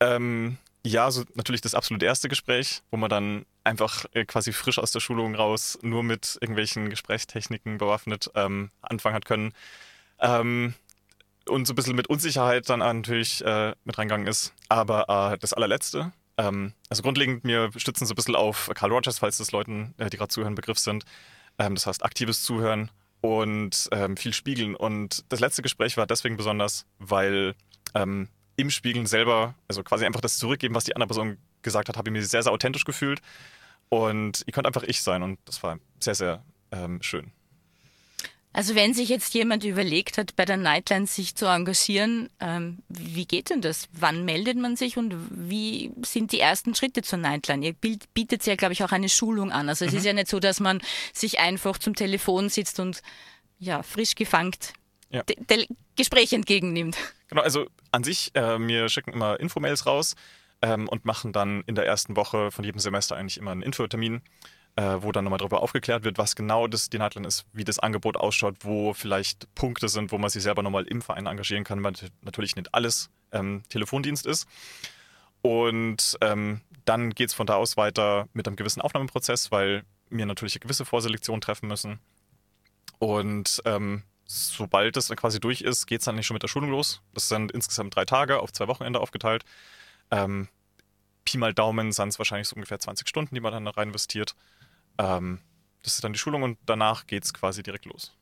Ähm, 0.00 0.58
ja, 0.86 1.10
so 1.10 1.24
natürlich 1.34 1.60
das 1.60 1.74
absolut 1.74 2.02
erste 2.02 2.28
Gespräch, 2.28 2.82
wo 2.90 2.96
man 2.96 3.10
dann 3.10 3.46
einfach 3.64 4.04
äh, 4.12 4.24
quasi 4.24 4.52
frisch 4.52 4.78
aus 4.78 4.92
der 4.92 5.00
Schulung 5.00 5.34
raus 5.34 5.78
nur 5.82 6.02
mit 6.02 6.38
irgendwelchen 6.40 6.90
Gesprächstechniken 6.90 7.78
bewaffnet 7.78 8.30
ähm, 8.34 8.70
anfangen 8.82 9.16
hat 9.16 9.24
können. 9.24 9.52
Ähm, 10.20 10.74
und 11.48 11.66
so 11.66 11.72
ein 11.72 11.76
bisschen 11.76 11.96
mit 11.96 12.08
Unsicherheit 12.08 12.68
dann 12.68 12.80
natürlich 12.80 13.44
äh, 13.44 13.74
mit 13.84 13.98
reingegangen 13.98 14.26
ist. 14.26 14.52
Aber 14.68 15.32
äh, 15.32 15.38
das 15.38 15.52
allerletzte, 15.52 16.12
ähm, 16.38 16.72
also 16.88 17.02
grundlegend, 17.02 17.44
wir 17.44 17.70
stützen 17.76 18.06
so 18.06 18.12
ein 18.12 18.16
bisschen 18.16 18.36
auf 18.36 18.70
Carl 18.74 18.92
Rogers, 18.92 19.18
falls 19.18 19.38
das 19.38 19.52
Leuten, 19.52 19.94
äh, 19.98 20.10
die 20.10 20.16
gerade 20.16 20.30
zuhören, 20.30 20.54
Begriff 20.54 20.78
sind. 20.78 21.04
Ähm, 21.58 21.74
das 21.74 21.86
heißt 21.86 22.04
aktives 22.04 22.42
Zuhören 22.42 22.90
und 23.20 23.88
ähm, 23.92 24.16
viel 24.16 24.32
spiegeln. 24.32 24.74
Und 24.74 25.24
das 25.30 25.40
letzte 25.40 25.62
Gespräch 25.62 25.96
war 25.96 26.06
deswegen 26.06 26.36
besonders, 26.36 26.86
weil 26.98 27.54
ähm, 27.94 28.28
im 28.56 28.70
Spiegeln 28.70 29.06
selber, 29.06 29.54
also 29.68 29.82
quasi 29.82 30.04
einfach 30.04 30.20
das 30.20 30.38
zurückgeben, 30.38 30.74
was 30.74 30.84
die 30.84 30.96
andere 30.96 31.08
Person 31.08 31.36
gesagt 31.62 31.88
hat, 31.88 31.96
habe 31.96 32.08
ich 32.08 32.12
mir 32.12 32.24
sehr, 32.24 32.42
sehr 32.42 32.52
authentisch 32.52 32.84
gefühlt. 32.84 33.20
Und 33.88 34.42
ich 34.46 34.52
konnte 34.52 34.68
einfach 34.68 34.82
ich 34.82 35.02
sein 35.02 35.22
und 35.22 35.38
das 35.44 35.62
war 35.62 35.78
sehr, 36.00 36.14
sehr 36.14 36.44
ähm, 36.72 37.00
schön. 37.02 37.30
Also 38.52 38.74
wenn 38.74 38.94
sich 38.94 39.10
jetzt 39.10 39.34
jemand 39.34 39.64
überlegt 39.64 40.16
hat, 40.16 40.34
bei 40.34 40.46
der 40.46 40.56
Nightline 40.56 41.06
sich 41.06 41.34
zu 41.34 41.44
engagieren, 41.44 42.30
ähm, 42.40 42.78
wie 42.88 43.26
geht 43.26 43.50
denn 43.50 43.60
das? 43.60 43.86
Wann 43.92 44.24
meldet 44.24 44.56
man 44.56 44.76
sich 44.76 44.96
und 44.96 45.14
wie 45.30 45.92
sind 46.02 46.32
die 46.32 46.40
ersten 46.40 46.74
Schritte 46.74 47.02
zur 47.02 47.18
Nightline? 47.18 47.66
Ihr 47.66 47.74
bietet 47.74 48.46
ja, 48.46 48.56
glaube 48.56 48.72
ich, 48.72 48.82
auch 48.82 48.92
eine 48.92 49.10
Schulung 49.10 49.52
an. 49.52 49.68
Also 49.68 49.84
es 49.84 49.92
mhm. 49.92 49.98
ist 49.98 50.04
ja 50.06 50.12
nicht 50.14 50.28
so, 50.28 50.40
dass 50.40 50.58
man 50.58 50.80
sich 51.12 51.38
einfach 51.38 51.76
zum 51.76 51.94
Telefon 51.94 52.48
sitzt 52.48 52.80
und 52.80 53.02
ja, 53.58 53.82
frisch 53.82 54.14
gefangt 54.14 54.72
ja. 55.10 55.22
Gespräch 55.96 56.32
entgegennimmt. 56.32 56.96
Genau, 57.28 57.42
also 57.42 57.66
an 57.92 58.04
sich, 58.04 58.34
äh, 58.34 58.58
wir 58.58 58.88
schicken 58.88 59.12
immer 59.12 59.38
Infomails 59.40 59.86
raus 59.86 60.14
ähm, 60.62 60.88
und 60.88 61.04
machen 61.04 61.32
dann 61.32 61.62
in 61.66 61.74
der 61.74 61.86
ersten 61.86 62.16
Woche 62.16 62.50
von 62.50 62.64
jedem 62.64 62.78
Semester 62.78 63.16
eigentlich 63.16 63.38
immer 63.38 63.52
einen 63.52 63.62
Infotermin, 63.62 64.22
äh, 64.76 64.96
wo 65.00 65.12
dann 65.12 65.24
nochmal 65.24 65.38
darüber 65.38 65.62
aufgeklärt 65.62 66.04
wird, 66.04 66.18
was 66.18 66.36
genau 66.36 66.66
das 66.66 66.90
die 66.90 66.98
Nightline 66.98 67.26
ist, 67.26 67.46
wie 67.52 67.64
das 67.64 67.78
Angebot 67.78 68.16
ausschaut, 68.16 68.56
wo 68.60 68.92
vielleicht 68.92 69.52
Punkte 69.54 69.88
sind, 69.88 70.12
wo 70.12 70.18
man 70.18 70.30
sich 70.30 70.42
selber 70.42 70.62
nochmal 70.62 70.84
im 70.84 71.02
Verein 71.02 71.26
engagieren 71.26 71.64
kann, 71.64 71.82
weil 71.82 71.94
natürlich 72.22 72.56
nicht 72.56 72.74
alles 72.74 73.10
ähm, 73.32 73.62
Telefondienst 73.68 74.26
ist. 74.26 74.46
Und 75.42 76.18
ähm, 76.22 76.60
dann 76.84 77.10
geht 77.10 77.28
es 77.28 77.34
von 77.34 77.46
da 77.46 77.54
aus 77.54 77.76
weiter 77.76 78.28
mit 78.32 78.46
einem 78.46 78.56
gewissen 78.56 78.80
Aufnahmeprozess, 78.80 79.50
weil 79.52 79.84
wir 80.10 80.26
natürlich 80.26 80.54
eine 80.54 80.60
gewisse 80.60 80.84
Vorselektion 80.84 81.40
treffen 81.40 81.68
müssen. 81.68 82.00
Und 82.98 83.62
ähm, 83.64 84.02
sobald 84.26 84.96
es 84.96 85.08
quasi 85.10 85.40
durch 85.40 85.60
ist, 85.62 85.86
geht 85.86 86.00
es 86.00 86.04
dann 86.04 86.16
nicht 86.16 86.26
schon 86.26 86.34
mit 86.34 86.42
der 86.42 86.48
Schulung 86.48 86.70
los. 86.70 87.00
Das 87.14 87.28
sind 87.28 87.52
insgesamt 87.52 87.94
drei 87.94 88.04
Tage 88.04 88.40
auf 88.40 88.52
zwei 88.52 88.66
Wochenende 88.66 89.00
aufgeteilt. 89.00 89.44
Ähm, 90.10 90.48
Pi 91.24 91.38
mal 91.38 91.54
Daumen 91.54 91.92
sind 91.92 92.08
es 92.08 92.18
wahrscheinlich 92.18 92.48
so 92.48 92.56
ungefähr 92.56 92.78
20 92.78 93.08
Stunden, 93.08 93.34
die 93.34 93.40
man 93.40 93.52
dann 93.52 93.64
da 93.64 93.72
rein 93.72 93.88
investiert. 93.88 94.34
Ähm, 94.98 95.40
das 95.82 95.94
ist 95.94 96.04
dann 96.04 96.12
die 96.12 96.18
Schulung 96.18 96.42
und 96.42 96.58
danach 96.66 97.06
geht 97.06 97.24
es 97.24 97.32
quasi 97.32 97.62
direkt 97.62 97.84
los. 97.84 98.12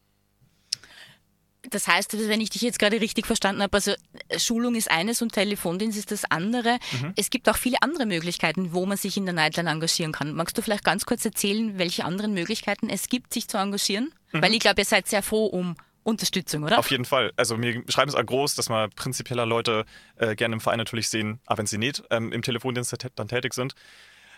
Das 1.71 1.89
heißt, 1.89 2.29
wenn 2.29 2.43
ich 2.43 2.51
dich 2.51 2.61
jetzt 2.61 2.79
gerade 2.79 3.01
richtig 3.01 3.27
verstanden 3.27 3.63
habe, 3.63 3.75
also 3.75 3.95
Schulung 4.37 4.75
ist 4.75 4.91
eines 4.91 5.23
und 5.23 5.33
Telefondienst 5.33 5.99
ist 5.99 6.11
das 6.11 6.25
andere. 6.31 6.79
Mhm. 7.01 7.15
Es 7.17 7.31
gibt 7.31 7.49
auch 7.49 7.57
viele 7.57 7.81
andere 7.81 8.05
Möglichkeiten, 8.05 8.75
wo 8.75 8.85
man 8.85 8.99
sich 8.99 9.17
in 9.17 9.25
der 9.25 9.35
Nightline 9.35 9.71
engagieren 9.71 10.13
kann. 10.13 10.35
Magst 10.35 10.59
du 10.59 10.63
vielleicht 10.63 10.85
ganz 10.85 11.07
kurz 11.07 11.25
erzählen, 11.25 11.79
welche 11.79 12.05
anderen 12.05 12.35
Möglichkeiten 12.35 12.91
es 12.91 13.09
gibt, 13.09 13.33
sich 13.33 13.49
zu 13.49 13.57
engagieren? 13.57 14.13
Mhm. 14.33 14.43
Weil 14.43 14.53
ich 14.53 14.61
glaube, 14.61 14.83
ihr 14.83 14.85
seid 14.85 15.09
sehr 15.09 15.23
froh 15.23 15.47
um 15.47 15.77
Unterstützung, 16.05 16.63
oder? 16.63 16.79
Auf 16.79 16.91
jeden 16.91 17.05
Fall. 17.05 17.33
Also 17.37 17.61
wir 17.61 17.83
schreiben 17.89 18.09
es 18.09 18.15
auch 18.15 18.25
groß, 18.25 18.55
dass 18.55 18.69
wir 18.69 18.89
prinzipieller 18.89 19.47
Leute 19.47 19.85
äh, 20.17 20.37
gerne 20.37 20.55
im 20.55 20.61
Verein 20.61 20.79
natürlich 20.79 21.09
sehen, 21.09 21.41
aber 21.47 21.59
wenn 21.59 21.67
sie 21.67 21.79
nicht 21.79 22.03
ähm, 22.11 22.31
im 22.33 22.43
Telefondienst 22.43 22.95
dann 23.17 23.29
tätig 23.29 23.55
sind. 23.55 23.75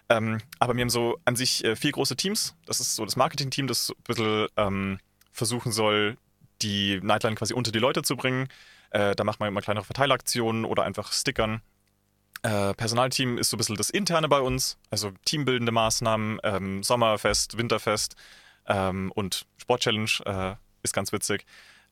Ähm, 0.09 0.41
aber 0.59 0.75
wir 0.75 0.83
haben 0.83 0.91
so 0.91 1.19
an 1.25 1.37
sich 1.37 1.65
äh, 1.65 1.75
vier 1.77 1.93
große 1.93 2.17
Teams. 2.17 2.55
Das 2.67 2.81
ist 2.81 2.95
so 2.95 3.05
das 3.05 3.17
Marketing-Team, 3.17 3.67
das 3.67 3.91
ein 3.91 4.03
bisschen 4.05 4.47
ähm, 4.57 4.99
versuchen 5.33 5.73
soll, 5.73 6.17
die 6.63 7.01
Nightline 7.03 7.35
quasi 7.35 7.53
unter 7.55 7.73
die 7.73 7.79
Leute 7.79 8.03
zu 8.03 8.17
bringen. 8.17 8.49
Äh, 8.91 9.15
da 9.17 9.25
macht 9.25 9.41
man 9.41 9.49
immer 9.49 9.61
kleinere 9.61 9.85
Verteilaktionen 9.85 10.65
oder 10.65 10.85
einfach 10.85 11.13
Stickern. 11.13 11.61
Äh, 12.43 12.75
Personalteam 12.75 13.39
ist 13.39 13.51
so 13.51 13.57
ein 13.57 13.59
bisschen 13.59 13.77
das 13.77 13.91
Interne 13.91 14.29
bei 14.29 14.41
uns, 14.41 14.79
also 14.91 15.11
teambildende 15.25 15.73
Maßnahmen, 15.73 16.39
ähm, 16.45 16.83
Sommerfest, 16.83 17.59
Winterfest 17.59 18.15
ähm, 18.67 19.11
und 19.15 19.47
Sportchallenge 19.59 20.11
äh, 20.25 20.55
ist 20.87 20.95
ganz 20.95 21.13
witzig. 21.13 21.45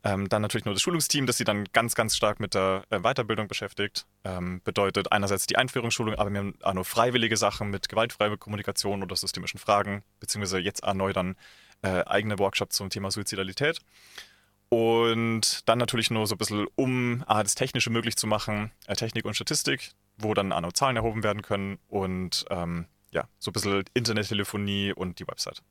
Ähm, 0.03 0.29
dann 0.29 0.43
natürlich 0.43 0.65
nur 0.65 0.75
das 0.75 0.83
Schulungsteam, 0.83 1.25
das 1.25 1.37
sie 1.37 1.45
dann 1.45 1.65
ganz, 1.73 1.95
ganz 1.95 2.15
stark 2.15 2.39
mit 2.39 2.53
der 2.53 2.83
äh, 2.91 2.99
Weiterbildung 2.99 3.47
beschäftigt. 3.47 4.05
Ähm, 4.23 4.61
bedeutet 4.63 5.11
einerseits 5.11 5.47
die 5.47 5.57
Einführungsschulung, 5.57 6.13
aber 6.15 6.31
wir 6.31 6.39
haben 6.39 6.53
auch 6.61 6.73
nur 6.73 6.85
freiwillige 6.85 7.37
Sachen 7.37 7.71
mit 7.71 7.89
gewaltfreier 7.89 8.37
Kommunikation 8.37 9.01
oder 9.01 9.15
systemischen 9.15 9.59
Fragen, 9.59 10.03
beziehungsweise 10.19 10.59
jetzt 10.59 10.85
neu 10.93 11.11
dann 11.11 11.35
äh, 11.81 12.03
eigene 12.05 12.37
Workshops 12.37 12.75
zum 12.75 12.91
Thema 12.91 13.09
Suizidalität. 13.09 13.79
Und 14.69 15.67
dann 15.67 15.79
natürlich 15.79 16.11
nur 16.11 16.27
so 16.27 16.35
ein 16.35 16.37
bisschen, 16.37 16.67
um 16.75 17.23
ah, 17.25 17.41
das 17.41 17.55
Technische 17.55 17.89
möglich 17.89 18.15
zu 18.15 18.27
machen, 18.27 18.71
äh, 18.85 18.95
Technik 18.95 19.25
und 19.25 19.33
Statistik, 19.33 19.91
wo 20.17 20.35
dann 20.35 20.51
auch 20.51 20.61
noch 20.61 20.73
Zahlen 20.73 20.97
erhoben 20.97 21.23
werden 21.23 21.41
können 21.41 21.79
und 21.87 22.45
ähm, 22.51 22.85
ja, 23.11 23.27
so 23.39 23.49
ein 23.49 23.53
bisschen 23.53 23.83
Internettelefonie 23.95 24.93
und 24.93 25.17
die 25.17 25.27
Website 25.27 25.63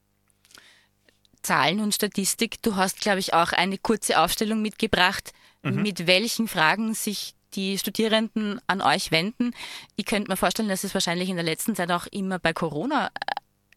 Zahlen 1.45 1.81
und 1.81 1.95
Statistik. 1.95 2.61
Du 2.63 2.77
hast, 2.77 3.01
glaube 3.01 3.21
ich, 3.21 3.35
auch 3.35 3.53
eine 3.53 3.79
kurze 3.79 4.19
Aufstellung 4.19 4.63
mitgebracht, 4.63 5.33
mhm. 5.63 5.83
mit 5.83 6.07
welchen 6.07 6.49
Fragen 6.49 6.95
sich 6.95 7.35
die 7.55 7.79
Studierenden 7.79 8.61
an 8.67 8.81
euch 8.81 9.11
wenden. 9.11 9.53
Ich 9.97 10.07
könnte 10.07 10.31
mir 10.31 10.37
vorstellen, 10.37 10.69
dass 10.69 10.85
es 10.85 10.95
wahrscheinlich 10.95 11.29
in 11.29 11.37
der 11.37 11.45
letzten 11.45 11.77
Zeit 11.77 11.91
auch 11.91 12.07
immer 12.07 12.39
bei 12.39 12.53
Corona 12.53 13.11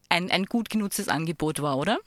ein, 0.08 0.30
ein 0.30 0.46
gut 0.46 0.70
genutztes 0.70 1.08
Angebot 1.08 1.62
war, 1.62 1.76
oder? 1.76 1.98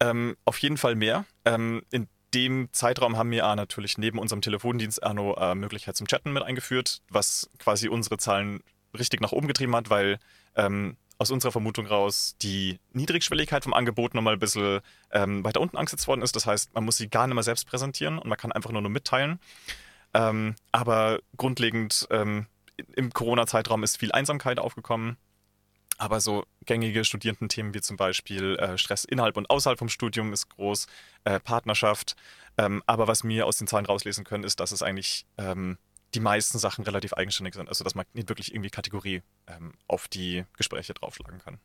Ähm, 0.00 0.36
auf 0.44 0.58
jeden 0.58 0.76
Fall 0.76 0.96
mehr. 0.96 1.24
Ähm, 1.44 1.82
in 1.90 2.08
dem 2.34 2.68
Zeitraum 2.72 3.16
haben 3.16 3.30
wir 3.30 3.42
natürlich 3.54 3.96
neben 3.96 4.18
unserem 4.18 4.42
Telefondienst 4.42 5.02
Arno 5.02 5.36
äh, 5.36 5.54
Möglichkeit 5.54 5.96
zum 5.96 6.08
Chatten 6.08 6.32
mit 6.32 6.42
eingeführt, 6.42 7.00
was 7.08 7.48
quasi 7.58 7.88
unsere 7.88 8.18
Zahlen 8.18 8.60
richtig 8.98 9.20
nach 9.20 9.32
oben 9.32 9.46
getrieben 9.46 9.74
hat, 9.76 9.88
weil 9.88 10.18
ähm, 10.56 10.96
aus 11.18 11.30
unserer 11.30 11.52
Vermutung 11.52 11.86
raus 11.86 12.36
die 12.42 12.78
Niedrigschwelligkeit 12.92 13.64
vom 13.64 13.74
Angebot 13.74 14.14
nochmal 14.14 14.34
ein 14.34 14.40
bisschen 14.40 14.80
ähm, 15.12 15.44
weiter 15.44 15.60
unten 15.60 15.76
angesetzt 15.76 16.08
worden 16.08 16.22
ist. 16.22 16.34
Das 16.36 16.46
heißt, 16.46 16.74
man 16.74 16.84
muss 16.84 16.96
sie 16.96 17.08
gar 17.08 17.26
nicht 17.26 17.34
mehr 17.34 17.42
selbst 17.42 17.66
präsentieren 17.66 18.18
und 18.18 18.28
man 18.28 18.38
kann 18.38 18.52
einfach 18.52 18.70
nur, 18.70 18.82
nur 18.82 18.90
mitteilen. 18.90 19.38
Ähm, 20.12 20.54
aber 20.72 21.20
grundlegend 21.36 22.06
ähm, 22.10 22.46
im 22.96 23.12
Corona-Zeitraum 23.12 23.82
ist 23.82 23.98
viel 23.98 24.12
Einsamkeit 24.12 24.58
aufgekommen. 24.58 25.16
Aber 25.96 26.20
so 26.20 26.44
gängige 26.66 27.04
Studierendenthemen 27.04 27.72
wie 27.72 27.80
zum 27.80 27.96
Beispiel 27.96 28.56
äh, 28.56 28.76
Stress 28.76 29.04
innerhalb 29.04 29.36
und 29.36 29.48
außerhalb 29.48 29.78
vom 29.78 29.88
Studium 29.88 30.32
ist 30.32 30.48
groß, 30.48 30.86
äh, 31.22 31.38
Partnerschaft. 31.38 32.16
Ähm, 32.58 32.82
aber 32.86 33.06
was 33.06 33.22
wir 33.22 33.46
aus 33.46 33.58
den 33.58 33.68
Zahlen 33.68 33.86
rauslesen 33.86 34.24
können, 34.24 34.42
ist, 34.42 34.58
dass 34.58 34.72
es 34.72 34.82
eigentlich 34.82 35.24
ähm, 35.38 35.78
die 36.14 36.20
meisten 36.20 36.58
Sachen 36.58 36.84
relativ 36.84 37.12
eigenständig 37.12 37.54
sind. 37.54 37.68
Also 37.68 37.84
dass 37.84 37.94
man 37.94 38.06
nicht 38.12 38.28
wirklich 38.28 38.52
irgendwie 38.52 38.70
Kategorie 38.70 39.22
ähm, 39.46 39.74
auf 39.88 40.08
die 40.08 40.44
Gespräche 40.56 40.94
draufschlagen 40.94 41.40
kann. 41.40 41.58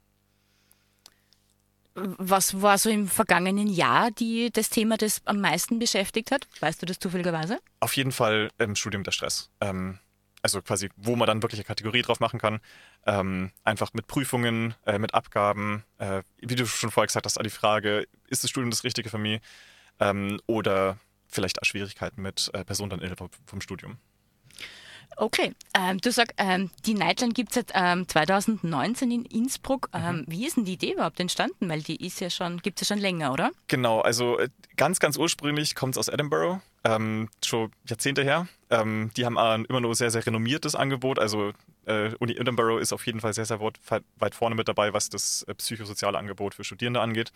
Was 1.95 2.61
war 2.61 2.77
so 2.77 2.89
im 2.89 3.07
vergangenen 3.07 3.67
Jahr 3.67 4.11
die, 4.11 4.51
das 4.51 4.69
Thema, 4.69 4.97
das 4.97 5.21
am 5.25 5.41
meisten 5.41 5.79
beschäftigt 5.79 6.31
hat? 6.31 6.47
Weißt 6.59 6.81
du 6.81 6.85
das 6.85 6.99
zufälligerweise? 6.99 7.59
Auf 7.79 7.95
jeden 7.95 8.11
Fall 8.11 8.49
im 8.57 8.75
Studium 8.75 9.03
der 9.03 9.11
Stress. 9.11 9.49
Ähm, 9.59 9.99
also 10.41 10.61
quasi, 10.61 10.89
wo 10.95 11.15
man 11.15 11.27
dann 11.27 11.41
wirklich 11.41 11.59
eine 11.59 11.65
Kategorie 11.65 12.01
drauf 12.01 12.19
machen 12.19 12.39
kann. 12.39 12.59
Ähm, 13.05 13.51
einfach 13.63 13.93
mit 13.93 14.07
Prüfungen, 14.07 14.75
äh, 14.85 14.99
mit 14.99 15.13
Abgaben. 15.13 15.83
Äh, 15.97 16.23
wie 16.37 16.55
du 16.55 16.65
schon 16.65 16.91
vorher 16.91 17.07
gesagt 17.07 17.25
hast, 17.25 17.39
die 17.43 17.49
Frage, 17.49 18.07
ist 18.27 18.43
das 18.43 18.49
Studium 18.49 18.71
das 18.71 18.83
Richtige 18.83 19.09
für 19.09 19.17
mich? 19.17 19.41
Ähm, 19.99 20.39
oder 20.45 20.97
vielleicht 21.27 21.61
auch 21.61 21.65
Schwierigkeiten 21.65 22.21
mit 22.21 22.49
äh, 22.53 22.63
Personen 22.63 22.91
dann 22.91 22.99
innerhalb 22.99 23.31
vom 23.45 23.61
Studium. 23.61 23.97
Okay, 25.19 25.51
ähm, 25.73 25.97
du 25.97 26.11
sagst, 26.13 26.33
ähm, 26.37 26.69
die 26.85 26.93
Nightline 26.93 27.33
gibt 27.33 27.49
es 27.49 27.55
seit 27.55 27.71
ähm, 27.75 28.07
2019 28.07 29.11
in 29.11 29.25
Innsbruck. 29.25 29.89
Mhm. 29.93 29.99
Ähm, 30.01 30.25
wie 30.27 30.47
ist 30.47 30.55
denn 30.55 30.63
die 30.63 30.73
Idee 30.73 30.93
überhaupt 30.93 31.19
entstanden? 31.19 31.67
Weil 31.67 31.81
die 31.81 32.05
ist 32.05 32.21
ja 32.21 32.29
schon, 32.29 32.59
gibt 32.59 32.81
es 32.81 32.87
ja 32.87 32.95
schon 32.95 33.01
länger, 33.01 33.33
oder? 33.33 33.51
Genau, 33.67 33.99
also 33.99 34.39
äh, 34.39 34.47
ganz, 34.77 35.01
ganz 35.01 35.17
ursprünglich 35.17 35.75
kommt 35.75 35.95
es 35.95 35.97
aus 35.97 36.07
Edinburgh, 36.07 36.61
ähm, 36.85 37.27
schon 37.43 37.69
Jahrzehnte 37.85 38.23
her. 38.23 38.47
Ähm, 38.69 39.11
die 39.17 39.25
haben 39.25 39.37
ein 39.37 39.65
immer 39.65 39.81
nur 39.81 39.93
sehr, 39.93 40.09
sehr 40.09 40.25
renommiertes 40.25 40.75
Angebot. 40.75 41.19
Also 41.19 41.51
äh, 41.85 42.11
Uni 42.19 42.37
Edinburgh 42.37 42.79
ist 42.79 42.93
auf 42.93 43.05
jeden 43.05 43.19
Fall 43.19 43.33
sehr, 43.33 43.45
sehr 43.45 43.59
weit 43.59 44.35
vorne 44.35 44.55
mit 44.55 44.69
dabei, 44.69 44.93
was 44.93 45.09
das 45.09 45.43
äh, 45.43 45.53
psychosoziale 45.53 46.17
Angebot 46.17 46.55
für 46.55 46.63
Studierende 46.63 47.01
angeht. 47.01 47.33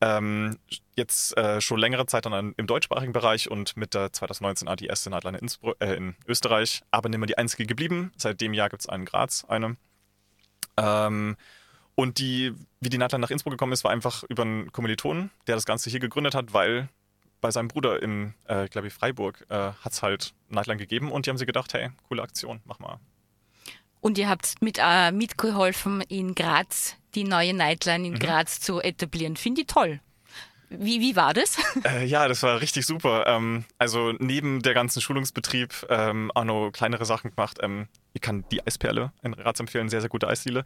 Ähm, 0.00 0.58
jetzt 0.94 1.36
äh, 1.36 1.60
schon 1.60 1.80
längere 1.80 2.06
Zeit 2.06 2.24
dann 2.24 2.54
im 2.56 2.66
deutschsprachigen 2.66 3.12
Bereich 3.12 3.50
und 3.50 3.76
mit 3.76 3.94
der 3.94 4.12
2019 4.12 4.68
die 4.76 4.86
erste 4.86 5.10
Nightline 5.10 5.38
in, 5.38 5.48
äh, 5.80 5.94
in, 5.94 6.14
Österreich, 6.26 6.82
aber 6.90 7.08
nicht 7.08 7.18
mehr 7.18 7.26
die 7.26 7.38
einzige 7.38 7.66
geblieben. 7.66 8.12
Seit 8.16 8.40
dem 8.40 8.54
Jahr 8.54 8.68
gibt 8.68 8.82
es 8.82 8.88
einen 8.88 9.04
Graz, 9.04 9.44
eine. 9.48 9.76
Ähm, 10.76 11.36
und 11.96 12.18
die, 12.18 12.54
wie 12.80 12.90
die 12.90 12.98
Nightline 12.98 13.20
nach 13.20 13.30
Innsbruck 13.30 13.52
gekommen 13.52 13.72
ist, 13.72 13.82
war 13.82 13.90
einfach 13.90 14.22
über 14.28 14.42
einen 14.42 14.70
Kommilitonen, 14.70 15.30
der 15.48 15.56
das 15.56 15.66
Ganze 15.66 15.90
hier 15.90 15.98
gegründet 15.98 16.36
hat, 16.36 16.52
weil 16.52 16.88
bei 17.40 17.50
seinem 17.50 17.68
Bruder 17.68 18.00
in, 18.00 18.34
äh, 18.44 18.68
glaube 18.68 18.86
ich, 18.86 18.94
Freiburg 18.94 19.44
äh, 19.48 19.72
hat 19.72 19.92
es 19.92 20.02
halt 20.02 20.34
Nightline 20.48 20.78
gegeben 20.78 21.10
und 21.10 21.26
die 21.26 21.30
haben 21.30 21.38
sich 21.38 21.46
gedacht, 21.46 21.74
hey, 21.74 21.90
coole 22.08 22.22
Aktion, 22.22 22.60
mach 22.64 22.78
mal. 22.78 23.00
Und 24.00 24.18
ihr 24.18 24.28
habt 24.28 24.54
mit, 24.60 24.78
äh, 24.80 25.12
mitgeholfen, 25.12 26.00
in 26.02 26.34
Graz 26.34 26.96
die 27.14 27.24
neue 27.24 27.54
Nightline 27.54 28.04
in 28.04 28.12
mhm. 28.12 28.18
Graz 28.18 28.60
zu 28.60 28.80
etablieren. 28.80 29.36
Finde 29.36 29.62
ich 29.62 29.66
toll. 29.66 30.00
Wie, 30.70 31.00
wie 31.00 31.16
war 31.16 31.32
das? 31.32 31.56
Äh, 31.84 32.04
ja, 32.04 32.28
das 32.28 32.42
war 32.42 32.60
richtig 32.60 32.86
super. 32.86 33.26
Ähm, 33.26 33.64
also 33.78 34.12
neben 34.18 34.62
der 34.62 34.74
ganzen 34.74 35.00
Schulungsbetrieb 35.00 35.86
ähm, 35.88 36.30
auch 36.34 36.44
noch 36.44 36.70
kleinere 36.70 37.06
Sachen 37.06 37.30
gemacht. 37.30 37.58
Ähm, 37.62 37.88
ich 38.12 38.20
kann 38.20 38.44
die 38.50 38.66
Eisperle 38.66 39.12
in 39.22 39.32
Graz 39.32 39.60
empfehlen, 39.60 39.88
sehr, 39.88 40.00
sehr 40.00 40.10
gute 40.10 40.28
Eisdiele. 40.28 40.64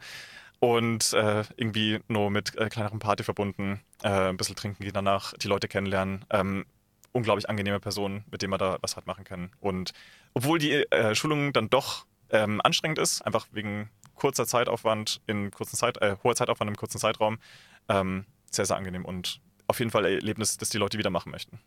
Und 0.59 1.13
äh, 1.13 1.43
irgendwie 1.55 1.99
nur 2.07 2.31
mit 2.31 2.57
äh, 2.57 2.69
kleineren 2.69 2.99
Party 2.99 3.23
verbunden, 3.23 3.81
äh, 4.01 4.29
ein 4.29 4.37
bisschen 4.37 4.55
trinken 4.55 4.83
gehen 4.83 4.93
danach, 4.93 5.33
die 5.33 5.47
Leute 5.47 5.67
kennenlernen. 5.67 6.25
Ähm, 6.29 6.65
unglaublich 7.11 7.49
angenehme 7.49 7.79
Personen, 7.79 8.23
mit 8.31 8.41
denen 8.41 8.51
man 8.51 8.59
da 8.59 8.77
was 8.81 8.97
hat 8.97 9.05
machen 9.05 9.23
kann. 9.23 9.51
Und 9.59 9.93
obwohl 10.33 10.59
die 10.59 10.71
äh, 10.71 11.15
Schulung 11.15 11.53
dann 11.53 11.69
doch 11.69 12.05
ähm, 12.33 12.59
anstrengend 12.61 12.99
ist, 12.99 13.21
einfach 13.21 13.47
wegen 13.51 13.89
kurzer 14.15 14.45
Zeitaufwand 14.45 15.21
in 15.27 15.51
kurzen 15.51 15.77
Zeit, 15.77 16.01
äh, 16.01 16.17
hoher 16.23 16.35
Zeitaufwand 16.35 16.69
im 16.69 16.75
kurzen 16.75 16.99
Zeitraum, 16.99 17.39
ähm, 17.89 18.25
sehr, 18.51 18.65
sehr 18.65 18.75
angenehm 18.75 19.05
und 19.05 19.39
auf 19.67 19.79
jeden 19.79 19.91
Fall 19.91 20.05
ein 20.05 20.13
Erlebnis, 20.13 20.57
das 20.57 20.69
die 20.69 20.77
Leute 20.77 20.97
wieder 20.97 21.09
machen 21.09 21.31
möchten. 21.31 21.59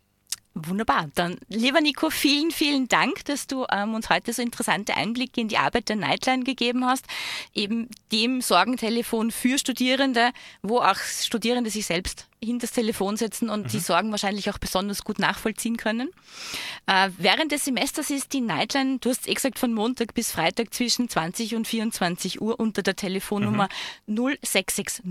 Wunderbar. 0.59 1.11
Dann, 1.15 1.39
lieber 1.49 1.83
Nico, 1.83 2.09
vielen, 2.09 2.51
vielen 2.51 2.89
Dank, 2.89 3.27
dass 3.27 3.47
du 3.47 3.67
ähm, 3.71 3.93
uns 3.93 4.09
heute 4.09 4.33
so 4.33 4.41
interessante 4.41 4.97
Einblicke 4.97 5.39
in 5.39 5.49
die 5.49 5.59
Arbeit 5.59 5.91
der 5.91 5.97
Nightline 5.97 6.45
gegeben 6.45 6.87
hast. 6.87 7.05
Eben 7.53 7.91
dem 8.11 8.41
Sorgentelefon 8.41 9.33
für 9.33 9.59
Studierende, 9.59 10.31
wo 10.63 10.79
auch 10.79 10.97
Studierende 10.97 11.69
sich 11.69 11.85
selbst 11.85 12.27
hinter 12.47 12.67
das 12.67 12.73
Telefon 12.73 13.17
setzen 13.17 13.51
und 13.51 13.65
mhm. 13.65 13.69
die 13.69 13.81
Sorgen 13.81 14.11
wahrscheinlich 14.11 14.51
auch 14.51 14.59
besonders 14.59 15.05
gut 15.05 15.19
nachvollziehen 15.19 15.77
können. 15.77 16.11
Äh, 16.87 17.11
während 17.19 17.53
des 17.53 17.65
Semesters 17.65 18.11
ist 18.11 18.33
die 18.33 18.41
Nightline, 18.41 18.99
du 19.01 19.11
hast 19.11 19.29
eh 19.29 19.35
gesagt, 19.35 19.59
von 19.59 19.73
Montag 19.73 20.15
bis 20.15 20.33
Freitag 20.33 20.73
zwischen 20.73 21.09
20 21.09 21.57
und 21.57 21.67
24 21.67 22.41
Uhr 22.41 22.59
unter 22.59 22.83
der 22.83 22.97
Telefonnummer 22.97 23.69
mhm. 24.07 24.37
0660 24.43 25.03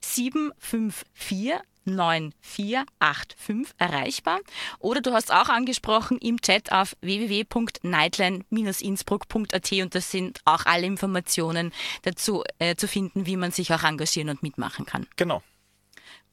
754 0.00 1.60
9485 1.88 3.74
erreichbar. 3.78 4.40
Oder 4.78 5.00
du 5.00 5.12
hast 5.12 5.32
auch 5.32 5.48
angesprochen 5.48 6.18
im 6.18 6.40
Chat 6.40 6.70
auf 6.72 6.96
www.nightline-innsbruck.at 7.00 9.72
und 9.72 9.94
das 9.94 10.10
sind 10.10 10.40
auch 10.44 10.66
alle 10.66 10.86
Informationen 10.86 11.72
dazu 12.02 12.44
äh, 12.58 12.74
zu 12.76 12.86
finden, 12.88 13.24
wie 13.26 13.36
man 13.36 13.52
sich 13.52 13.72
auch 13.72 13.84
engagieren 13.84 14.30
und 14.30 14.42
mitmachen 14.42 14.86
kann. 14.86 15.06
Genau. 15.16 15.42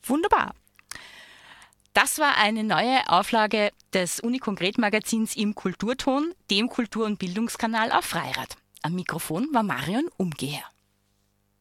Wunderbar. 0.06 0.54
Das 1.94 2.20
war 2.20 2.36
eine 2.38 2.63
neue 2.63 3.08
Auflage 3.08 3.72
des 3.94 4.20
Uni-Konkret-Magazins 4.20 5.36
im 5.38 5.56
Kulturton, 5.56 6.34
dem 6.52 6.68
Kultur- 6.68 7.06
und 7.06 7.20
Bildungskanal 7.20 7.91
auf 7.91 8.06
Freirad. 8.06 8.58
Am 8.82 8.96
Mikrofon 8.96 9.48
war 9.54 9.63
Marion 9.63 10.10
Umgeher. 10.18 10.63